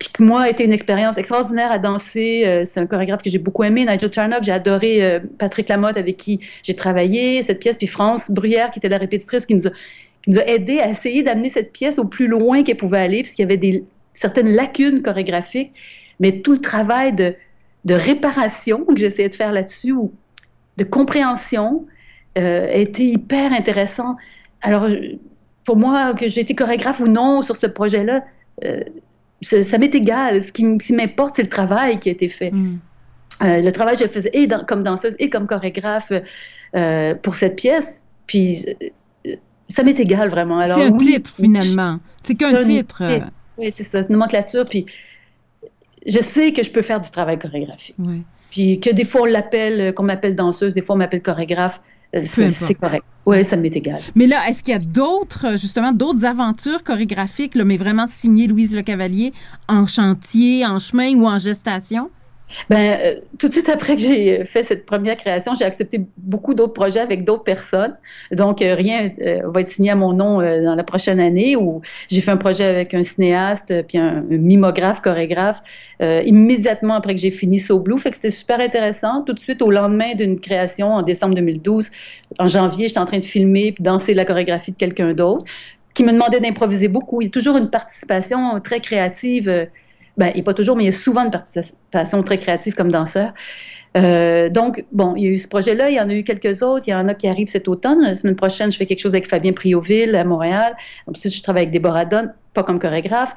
Puis 0.02 0.10
que 0.12 0.24
moi, 0.24 0.42
a 0.42 0.50
été 0.50 0.64
une 0.64 0.74
expérience 0.74 1.20
extraordinaire 1.20 1.72
à 1.72 1.78
danser. 1.78 2.42
Euh, 2.48 2.66
c'est 2.66 2.80
un 2.80 2.88
chorégraphe 2.88 3.22
que 3.22 3.30
j'ai 3.30 3.38
beaucoup 3.38 3.64
aimé, 3.64 3.86
Nigel 3.86 4.12
Charnock. 4.12 4.42
J'ai 4.42 4.52
adoré 4.52 5.06
euh, 5.06 5.20
Patrick 5.38 5.70
Lamotte 5.70 5.96
avec 5.96 6.18
qui 6.18 6.40
j'ai 6.64 6.76
travaillé 6.76 7.44
cette 7.44 7.60
pièce. 7.60 7.78
Puis 7.78 7.86
France 7.86 8.24
Bruyère, 8.32 8.72
qui 8.72 8.80
était 8.80 8.90
la 8.90 8.98
répétitrice, 8.98 9.46
qui 9.46 9.54
nous 9.54 9.68
a, 9.68 9.72
qui 10.24 10.36
aidé 10.52 10.80
à 10.80 10.90
essayer 10.90 11.22
d'amener 11.22 11.52
cette 11.52 11.72
pièce 11.72 12.00
au 12.00 12.06
plus 12.06 12.26
loin 12.26 12.64
qu'elle 12.64 12.78
pouvait 12.78 12.98
aller, 12.98 13.22
puisqu'il 13.22 13.44
y 13.44 13.46
avait 13.46 13.58
des, 13.58 13.84
certaines 14.16 14.56
lacunes 14.56 15.04
chorégraphiques. 15.04 15.72
Mais 16.20 16.40
tout 16.40 16.54
le 16.54 16.62
travail 16.62 17.14
de, 17.14 17.36
de 17.86 17.94
réparation 17.94 18.84
que 18.86 18.98
j'essayais 18.98 19.30
de 19.30 19.36
faire 19.36 19.52
là-dessus, 19.52 19.92
ou 19.92 20.12
de 20.78 20.84
compréhension, 20.84 21.86
euh, 22.40 22.74
a 22.74 22.78
été 22.78 23.06
hyper 23.06 23.54
intéressant. 23.54 24.16
Alors, 24.64 24.88
pour 25.64 25.78
moi, 25.78 26.16
que 26.16 26.28
j'ai 26.28 26.42
été 26.42 26.56
chorégraphe 26.56 27.02
ou 27.02 27.08
non 27.08 27.44
sur 27.44 27.56
ce 27.56 27.68
projet-là, 27.68 28.24
ça 29.42 29.78
m'est 29.78 29.94
égal. 29.94 30.44
Ce 30.44 30.52
qui, 30.52 30.94
m'importe, 30.94 31.36
c'est 31.36 31.44
le 31.44 31.50
travail 31.50 32.00
qui 32.00 32.10
a 32.10 32.12
été 32.12 32.30
fait. 32.30 32.52
Mm. 32.52 32.80
Euh, 33.44 33.62
le 33.62 33.72
travail 33.72 33.98
que 33.98 34.04
je 34.04 34.08
faisais 34.08 34.30
et 34.34 34.48
comme 34.68 34.84
danseuse 34.84 35.16
et 35.18 35.30
comme 35.30 35.48
chorégraphe 35.48 36.12
euh, 36.76 37.16
pour 37.16 37.36
cette 37.36 37.56
pièce. 37.56 38.04
Puis 38.28 38.66
euh, 39.26 39.36
ça 39.68 39.84
m'est 39.84 40.00
égal 40.00 40.30
vraiment. 40.30 40.62
C'est 40.64 40.84
un 40.84 40.98
titre 40.98 41.34
finalement. 41.36 42.00
C'est 42.24 42.36
qu'un 42.36 42.62
titre. 42.62 43.02
Oui, 43.58 43.72
c'est 43.72 43.84
ça, 43.84 44.04
c'est 44.04 44.10
une 44.10 44.14
nomenclature. 44.14 44.66
Puis 44.66 44.86
je 46.06 46.20
sais 46.20 46.54
que 46.54 46.64
je 46.64 46.72
peux 46.72 46.84
faire 46.84 47.02
du 47.02 47.10
travail 47.10 47.40
chorégraphique. 47.40 47.96
Puis 48.52 48.80
que 48.80 48.90
des 48.90 49.06
fois 49.06 49.22
on 49.22 49.26
l'appelle, 49.26 49.94
qu'on 49.94 50.04
m'appelle 50.04 50.36
danseuse, 50.36 50.74
des 50.74 50.82
fois 50.82 50.96
on 50.96 51.00
m'appelle 51.00 51.22
chorégraphe. 51.22 51.82
C'est 52.26 52.74
correct. 52.76 53.04
Oui, 53.26 53.46
ça 53.46 53.56
m'est 53.56 53.70
égal. 53.70 54.00
Mais 54.16 54.28
là, 54.28 54.50
est-ce 54.50 54.64
qu'il 54.64 54.74
y 54.74 54.78
a 54.78 54.80
d'autres, 54.80 55.52
justement, 55.52 55.92
d'autres 55.92 56.26
aventures 56.26 56.84
chorégraphiques, 56.84 57.56
mais 57.56 57.78
vraiment 57.78 58.08
signées 58.08 58.48
Louise 58.48 58.76
Le 58.76 58.82
Cavalier 58.82 59.32
en 59.68 59.86
chantier, 59.86 60.66
en 60.66 60.80
chemin 60.80 61.14
ou 61.16 61.28
en 61.28 61.38
gestation? 61.38 62.10
Ben, 62.70 63.00
euh, 63.00 63.16
tout 63.38 63.48
de 63.48 63.54
suite 63.54 63.70
après 63.70 63.96
que 63.96 64.02
j'ai 64.02 64.46
fait 64.46 64.64
cette 64.64 64.86
première 64.86 65.18
création, 65.18 65.54
j'ai 65.56 65.66
accepté 65.66 66.02
beaucoup 66.18 66.54
d'autres 66.54 66.74
projets 66.74 67.00
avec 67.00 67.26
d'autres 67.26 67.44
personnes. 67.44 67.96
Donc, 68.32 68.62
euh, 68.62 68.76
rien 68.76 69.12
euh, 69.22 69.42
va 69.46 69.62
être 69.62 69.72
signé 69.72 69.92
à 69.92 69.96
mon 69.96 70.14
nom 70.14 70.38
dans 70.38 70.76
la 70.76 70.84
prochaine 70.84 71.20
année. 71.20 71.56
Où 71.56 71.82
j'ai 72.10 72.22
fait 72.22 72.32
un 72.32 72.38
projet 72.38 72.66
avec 72.66 72.94
un 72.94 73.04
cinéaste, 73.04 73.74
puis 73.88 73.98
un, 73.98 74.24
mimographe, 74.30 75.02
chorégraphe, 75.02 75.62
immédiatement 76.00 76.96
après 76.96 77.14
que 77.14 77.22
j'ai 77.22 77.32
fini 77.32 77.60
So 77.60 77.80
Blue. 77.80 78.00
Fait 78.00 78.10
que 78.10 78.16
c'était 78.16 78.32
super 78.32 78.60
intéressant. 78.60 79.24
Tout 79.24 79.34
de 79.34 79.40
suite, 79.40 79.62
au 79.62 79.72
lendemain 79.72 80.16
d'une 80.16 80.40
création, 80.40 80.94
en 80.94 81.02
décembre 81.04 81.36
2012, 81.36 81.90
en 82.40 82.48
janvier, 82.48 82.88
j'étais 82.88 83.00
en 83.00 83.06
train 83.06 83.20
de 83.20 83.24
filmer 83.24 83.72
puis 83.72 83.84
danser 83.84 84.14
la 84.14 84.26
chorégraphie 84.26 84.72
de 84.72 84.78
quelqu'un 84.78 85.14
d'autre 85.14 85.46
qui 85.94 86.04
me 86.04 86.12
demandait 86.12 86.40
d'improviser 86.40 86.88
beaucoup. 86.88 87.22
Il 87.22 87.26
y 87.26 87.28
a 87.28 87.32
toujours 87.32 87.58
une 87.58 87.70
participation 87.70 88.60
très 88.62 88.80
créative 88.80 89.68
ben, 90.22 90.32
il 90.36 90.44
pas 90.44 90.54
toujours, 90.54 90.76
mais 90.76 90.84
il 90.84 90.86
y 90.86 90.90
a 90.90 90.94
souvent 90.94 91.26
une 91.26 91.32
participation 91.32 92.22
très 92.22 92.38
créative 92.38 92.76
comme 92.76 92.92
danseur. 92.92 93.34
Euh, 93.98 94.50
donc, 94.50 94.86
bon, 94.92 95.16
il 95.16 95.24
y 95.24 95.28
a 95.28 95.32
eu 95.32 95.40
ce 95.40 95.48
projet-là, 95.48 95.90
il 95.90 95.96
y 95.96 96.00
en 96.00 96.10
a 96.10 96.14
eu 96.14 96.24
quelques 96.24 96.62
autres, 96.62 96.84
il 96.86 96.92
y 96.92 96.94
en 96.94 97.08
a 97.08 97.16
qui 97.16 97.28
arrivent 97.28 97.50
cet 97.50 97.68
automne. 97.68 98.04
La 98.04 98.16
semaine 98.16 98.36
prochaine, 98.36 98.72
je 98.72 98.78
fais 98.78 98.86
quelque 98.86 99.00
chose 99.00 99.16
avec 99.16 99.28
Fabien 99.28 99.52
Prioville 99.52 100.16
à 100.16 100.24
Montréal. 100.24 100.78
Ensuite, 101.08 101.34
je 101.34 101.42
travaille 101.42 101.64
avec 101.64 101.74
Déborah 101.74 102.06
Donne, 102.06 102.36
pas 102.54 102.62
comme 102.62 102.78
chorégraphe. 102.78 103.34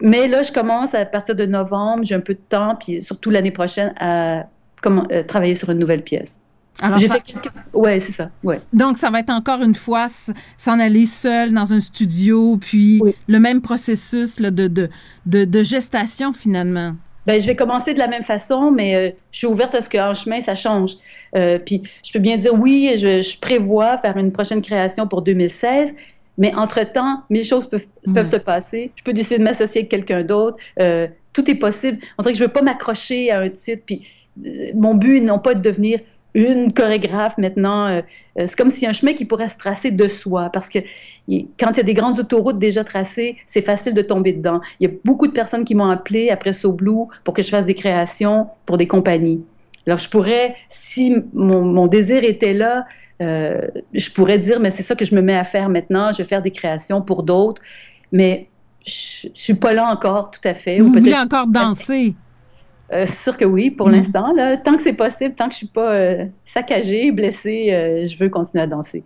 Mais 0.00 0.26
là, 0.26 0.42
je 0.42 0.52
commence 0.52 0.94
à 0.94 1.04
partir 1.04 1.34
de 1.34 1.44
novembre, 1.44 2.02
j'ai 2.04 2.14
un 2.14 2.20
peu 2.20 2.32
de 2.32 2.40
temps, 2.48 2.76
puis 2.76 3.02
surtout 3.02 3.28
l'année 3.28 3.50
prochaine, 3.50 3.92
à 3.98 4.46
euh, 4.86 5.22
travailler 5.24 5.54
sur 5.54 5.68
une 5.68 5.78
nouvelle 5.78 6.02
pièce. 6.02 6.38
Alors, 6.80 7.00
ça... 7.00 7.16
Ouais, 7.72 8.00
c'est 8.00 8.12
ça. 8.12 8.30
Ouais. 8.42 8.58
Donc, 8.72 8.98
ça 8.98 9.10
va 9.10 9.20
être 9.20 9.30
encore 9.30 9.62
une 9.62 9.74
fois 9.74 10.06
s'en 10.58 10.78
aller 10.78 11.06
seul 11.06 11.52
dans 11.52 11.72
un 11.72 11.80
studio, 11.80 12.58
puis 12.60 13.00
le 13.28 13.38
même 13.38 13.62
processus 13.62 14.40
là, 14.40 14.50
de, 14.50 14.68
de, 14.68 14.88
de, 15.24 15.62
gestation 15.62 16.32
finalement. 16.32 16.94
Ben, 17.26 17.40
je 17.40 17.46
vais 17.46 17.56
commencer 17.56 17.94
de 17.94 17.98
la 17.98 18.08
même 18.08 18.22
façon, 18.22 18.70
mais 18.70 18.94
euh, 18.94 19.10
je 19.32 19.38
suis 19.38 19.46
ouverte 19.46 19.74
à 19.74 19.82
ce 19.82 19.90
qu'en 19.90 20.14
chemin, 20.14 20.40
ça 20.42 20.54
change. 20.54 20.92
Euh, 21.34 21.58
puis, 21.58 21.82
je 22.04 22.12
peux 22.12 22.18
bien 22.18 22.36
dire 22.36 22.54
oui, 22.54 22.92
je, 22.96 23.22
je, 23.22 23.40
prévois 23.40 23.98
faire 23.98 24.16
une 24.16 24.30
prochaine 24.30 24.62
création 24.62 25.08
pour 25.08 25.22
2016, 25.22 25.92
mais 26.38 26.54
entre-temps, 26.54 27.22
mille 27.30 27.44
choses 27.44 27.68
peuvent, 27.68 27.86
peuvent 28.14 28.30
se 28.30 28.36
passer. 28.36 28.92
Je 28.96 29.02
peux 29.02 29.12
décider 29.12 29.38
de 29.38 29.44
m'associer 29.44 29.80
avec 29.80 29.90
quelqu'un 29.90 30.22
d'autre. 30.22 30.58
Euh, 30.80 31.08
tout 31.32 31.50
est 31.50 31.56
possible. 31.56 31.98
On 32.18 32.22
dirait 32.22 32.32
que 32.32 32.38
je 32.38 32.44
ne 32.44 32.48
veux 32.48 32.52
pas 32.52 32.62
m'accrocher 32.62 33.30
à 33.30 33.40
un 33.40 33.48
titre. 33.48 33.82
Puis, 33.86 34.06
mon 34.74 34.94
but, 34.94 35.20
non 35.20 35.38
pas 35.38 35.54
de 35.54 35.62
devenir 35.62 36.00
une 36.36 36.72
chorégraphe 36.72 37.38
maintenant. 37.38 37.86
Euh, 37.86 38.02
euh, 38.38 38.46
c'est 38.46 38.56
comme 38.56 38.70
si 38.70 38.86
un 38.86 38.92
chemin 38.92 39.14
qui 39.14 39.24
pourrait 39.24 39.48
se 39.48 39.56
tracer 39.56 39.90
de 39.90 40.06
soi, 40.06 40.50
parce 40.52 40.68
que 40.68 40.78
quand 41.58 41.70
il 41.72 41.76
y 41.78 41.80
a 41.80 41.82
des 41.82 41.94
grandes 41.94 42.20
autoroutes 42.20 42.58
déjà 42.58 42.84
tracées, 42.84 43.36
c'est 43.46 43.62
facile 43.62 43.94
de 43.94 44.02
tomber 44.02 44.32
dedans. 44.32 44.60
Il 44.78 44.88
y 44.88 44.92
a 44.92 44.94
beaucoup 45.04 45.26
de 45.26 45.32
personnes 45.32 45.64
qui 45.64 45.74
m'ont 45.74 45.90
appelé 45.90 46.28
après 46.30 46.52
So 46.52 46.72
Blue 46.72 47.06
pour 47.24 47.34
que 47.34 47.42
je 47.42 47.48
fasse 47.48 47.64
des 47.64 47.74
créations 47.74 48.48
pour 48.66 48.76
des 48.76 48.86
compagnies. 48.86 49.42
Alors 49.86 49.98
je 49.98 50.08
pourrais, 50.08 50.56
si 50.68 51.16
mon, 51.32 51.86
désir 51.86 52.22
était 52.22 52.52
là, 52.52 52.86
euh, 53.22 53.62
je 53.94 54.10
pourrais 54.10 54.38
dire, 54.38 54.60
mais 54.60 54.70
c'est 54.70 54.82
ça 54.82 54.94
que 54.94 55.04
je 55.04 55.14
me 55.14 55.22
mets 55.22 55.36
à 55.36 55.44
faire 55.44 55.68
maintenant, 55.68 56.12
je 56.12 56.18
vais 56.18 56.28
faire 56.28 56.42
des 56.42 56.50
créations 56.50 57.00
pour 57.00 57.22
d'autres, 57.22 57.62
mais 58.12 58.48
je, 58.86 59.28
ne 59.28 59.34
suis 59.34 59.54
pas 59.54 59.72
là 59.72 59.90
encore 59.90 60.30
tout 60.30 60.46
à 60.46 60.54
fait. 60.54 60.78
Vous 60.78 60.92
voulez 60.92 61.16
encore 61.16 61.46
danser? 61.46 62.14
Euh, 62.92 63.04
c'est 63.06 63.18
sûr 63.18 63.36
que 63.36 63.44
oui, 63.44 63.70
pour 63.70 63.88
mm. 63.88 63.92
l'instant. 63.92 64.32
Tant 64.64 64.76
que 64.76 64.82
c'est 64.82 64.92
possible, 64.92 65.34
tant 65.34 65.46
que 65.46 65.52
je 65.52 65.58
suis 65.58 65.66
pas 65.66 65.92
euh, 65.92 66.26
saccagée, 66.44 67.10
blessée, 67.10 67.72
euh, 67.72 68.06
je 68.06 68.16
veux 68.16 68.28
continuer 68.28 68.62
à 68.64 68.66
danser. 68.66 69.02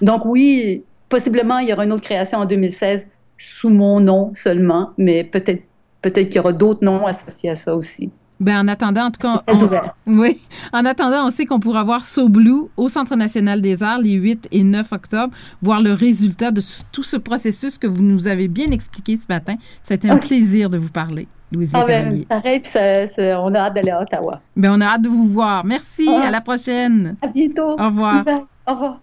Donc 0.00 0.24
oui, 0.24 0.82
possiblement, 1.08 1.58
il 1.58 1.68
y 1.68 1.72
aura 1.72 1.84
une 1.84 1.92
autre 1.92 2.02
création 2.02 2.38
en 2.38 2.44
2016 2.44 3.06
sous 3.38 3.70
mon 3.70 4.00
nom 4.00 4.32
seulement, 4.34 4.90
mais 4.98 5.24
peut-être 5.24 5.62
peut-être 6.02 6.28
qu'il 6.28 6.36
y 6.36 6.40
aura 6.40 6.52
d'autres 6.52 6.84
noms 6.84 7.06
associés 7.06 7.50
à 7.50 7.54
ça 7.54 7.74
aussi. 7.74 8.10
Ben, 8.40 8.58
en 8.58 8.68
attendant, 8.68 9.04
en 9.04 9.10
tout 9.10 9.20
cas, 9.20 9.42
oui. 10.06 10.40
En 10.72 10.86
attendant, 10.86 11.26
on 11.26 11.30
sait 11.30 11.44
qu'on 11.44 11.60
pourra 11.60 11.84
voir 11.84 12.06
So 12.06 12.28
Blue 12.28 12.68
au 12.76 12.88
Centre 12.88 13.14
national 13.14 13.60
des 13.60 13.82
arts 13.82 14.00
les 14.00 14.14
8 14.14 14.48
et 14.50 14.64
9 14.64 14.92
octobre, 14.92 15.32
voir 15.60 15.82
le 15.82 15.92
résultat 15.92 16.50
de 16.50 16.62
tout 16.90 17.02
ce 17.02 17.18
processus 17.18 17.76
que 17.78 17.86
vous 17.86 18.02
nous 18.02 18.28
avez 18.28 18.48
bien 18.48 18.70
expliqué 18.70 19.16
ce 19.16 19.26
matin. 19.28 19.56
C'était 19.82 20.08
un 20.08 20.16
plaisir 20.16 20.70
de 20.70 20.78
vous 20.78 20.88
parler. 20.88 21.28
Louise 21.52 21.72
ah 21.74 21.84
ben, 21.84 22.24
pareil, 22.26 22.60
puis 22.60 22.72
on 23.18 23.54
a 23.54 23.58
hâte 23.58 23.74
d'aller 23.74 23.90
à 23.90 24.00
Ottawa. 24.00 24.40
Ben, 24.56 24.72
on 24.72 24.80
a 24.80 24.86
hâte 24.86 25.02
de 25.02 25.08
vous 25.08 25.26
voir. 25.26 25.64
Merci, 25.64 26.08
ah. 26.08 26.28
à 26.28 26.30
la 26.30 26.40
prochaine. 26.40 27.16
À 27.20 27.26
bientôt. 27.26 27.70
Au 27.78 27.86
revoir. 27.86 28.24
Au 28.66 28.72
revoir. 28.72 29.00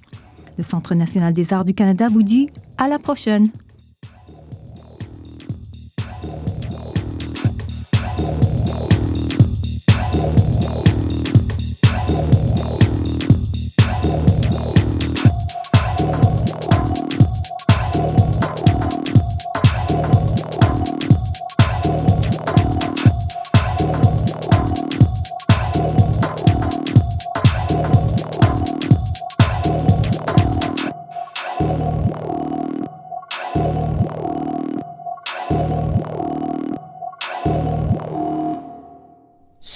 Le 0.59 0.65
Centre 0.65 0.95
national 0.97 1.33
des 1.33 1.53
arts 1.53 1.65
du 1.65 1.73
Canada 1.73 2.09
vous 2.09 2.25
dit 2.25 2.51
à 2.77 2.89
la 2.89 2.99
prochaine. 2.99 3.51